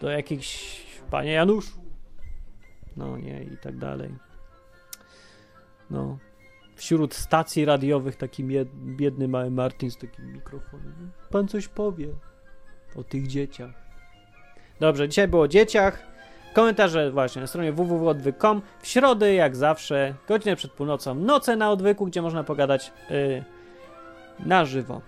do 0.01 0.11
jakichś 0.11 0.81
panie 1.11 1.33
Januszu. 1.33 1.81
No 2.97 3.19
nie 3.19 3.43
i 3.43 3.57
tak 3.57 3.79
dalej. 3.79 4.11
No. 5.91 6.19
Wśród 6.81 7.15
stacji 7.15 7.65
radiowych 7.65 8.17
taki 8.17 8.45
biedny 8.75 9.29
mały 9.29 9.51
Martin 9.51 9.91
z 9.91 9.97
takim 9.97 10.33
mikrofonem. 10.33 11.13
Pan 11.31 11.49
coś 11.49 11.69
powie 11.69 12.09
o 12.97 13.05
tych 13.05 13.27
dzieciach. 13.27 13.71
Dobrze, 14.81 15.09
dzisiaj 15.09 15.29
było 15.29 15.43
o 15.43 15.49
dzieciach. 15.49 16.07
Komentarze 16.55 17.11
właśnie 17.11 17.41
na 17.41 17.47
stronie 17.47 17.73
www.odwyk.com. 17.73 18.63
W 18.81 18.87
środę, 18.87 19.35
jak 19.35 19.57
zawsze, 19.57 20.15
godzinę 20.29 20.57
przed 20.57 20.73
północą, 20.73 21.15
noce 21.15 21.57
na 21.57 21.71
odwyku, 21.71 22.07
gdzie 22.07 22.23
można 22.23 22.45
pogadać 22.45 22.93
yy, 23.11 23.45
na 24.47 24.65
żywo. 24.65 25.01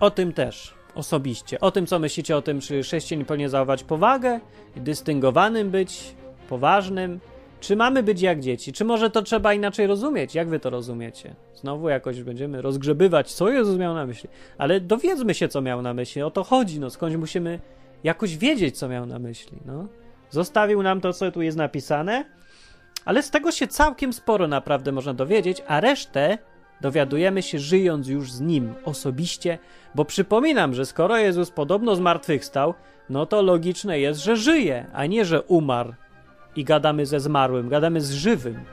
O 0.00 0.10
tym 0.10 0.32
też 0.32 0.74
osobiście. 0.94 1.60
O 1.60 1.70
tym, 1.70 1.86
co 1.86 1.98
myślicie 1.98 2.36
o 2.36 2.42
tym, 2.42 2.60
czy 2.60 2.82
chrześcijanin 2.82 3.26
powinien 3.26 3.50
zachować 3.50 3.84
powagę, 3.84 4.40
dystyngowanym 4.76 5.70
być, 5.70 6.14
poważnym, 6.48 7.20
czy 7.62 7.76
mamy 7.76 8.02
być 8.02 8.22
jak 8.22 8.40
dzieci? 8.40 8.72
Czy 8.72 8.84
może 8.84 9.10
to 9.10 9.22
trzeba 9.22 9.54
inaczej 9.54 9.86
rozumieć? 9.86 10.34
Jak 10.34 10.48
wy 10.48 10.60
to 10.60 10.70
rozumiecie? 10.70 11.34
Znowu 11.54 11.88
jakoś 11.88 12.22
będziemy 12.22 12.62
rozgrzebywać, 12.62 13.32
co 13.32 13.48
Jezus 13.48 13.78
miał 13.78 13.94
na 13.94 14.06
myśli. 14.06 14.28
Ale 14.58 14.80
dowiedzmy 14.80 15.34
się, 15.34 15.48
co 15.48 15.60
miał 15.60 15.82
na 15.82 15.94
myśli. 15.94 16.22
O 16.22 16.30
to 16.30 16.44
chodzi, 16.44 16.80
no 16.80 16.90
skądś 16.90 17.16
musimy 17.16 17.60
jakoś 18.04 18.36
wiedzieć, 18.36 18.78
co 18.78 18.88
miał 18.88 19.06
na 19.06 19.18
myśli. 19.18 19.58
No. 19.66 19.88
Zostawił 20.30 20.82
nam 20.82 21.00
to, 21.00 21.12
co 21.12 21.32
tu 21.32 21.42
jest 21.42 21.56
napisane, 21.56 22.24
ale 23.04 23.22
z 23.22 23.30
tego 23.30 23.52
się 23.52 23.66
całkiem 23.66 24.12
sporo 24.12 24.48
naprawdę 24.48 24.92
można 24.92 25.14
dowiedzieć, 25.14 25.62
a 25.66 25.80
resztę 25.80 26.38
dowiadujemy 26.80 27.42
się 27.42 27.58
żyjąc 27.58 28.08
już 28.08 28.32
z 28.32 28.40
nim 28.40 28.74
osobiście, 28.84 29.58
bo 29.94 30.04
przypominam, 30.04 30.74
że 30.74 30.86
skoro 30.86 31.16
Jezus 31.18 31.50
podobno 31.50 31.96
zmartwychwstał, 31.96 32.74
no 33.10 33.26
to 33.26 33.42
logiczne 33.42 34.00
jest, 34.00 34.20
że 34.20 34.36
żyje, 34.36 34.86
a 34.92 35.06
nie, 35.06 35.24
że 35.24 35.42
umarł 35.42 35.94
i 36.56 36.64
gadamy 36.64 37.06
ze 37.06 37.20
zmarłym, 37.20 37.68
gadamy 37.68 38.00
z 38.00 38.12
żywym. 38.12 38.64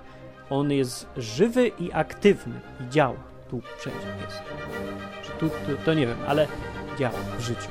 On 0.50 0.72
jest 0.72 1.08
żywy 1.18 1.68
i 1.68 1.94
aktywny 1.94 2.60
i 2.82 2.90
działa. 2.90 3.16
Tu 3.50 3.62
wszędzie 3.78 4.08
jest. 4.26 4.42
Czy 5.24 5.32
tu, 5.32 5.50
tu, 5.50 5.78
to 5.86 5.94
nie 5.94 6.08
wiem, 6.08 6.18
ale 6.28 6.48
działa 7.00 7.20
w 7.38 7.42
życiu. 7.42 7.70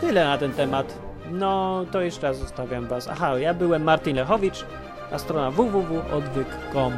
Tyle 0.00 0.24
na 0.24 0.38
ten 0.38 0.52
temat. 0.52 0.98
No, 1.30 1.84
to 1.92 2.00
jeszcze 2.00 2.26
raz 2.26 2.38
zostawiam 2.38 2.86
Was. 2.86 3.08
Aha, 3.08 3.38
ja 3.38 3.54
byłem 3.54 3.82
Martin 3.82 4.16
Lechowicz, 4.16 4.64
a 5.12 5.18
strona 5.18 5.50
www.odwyk.com. 5.50 6.92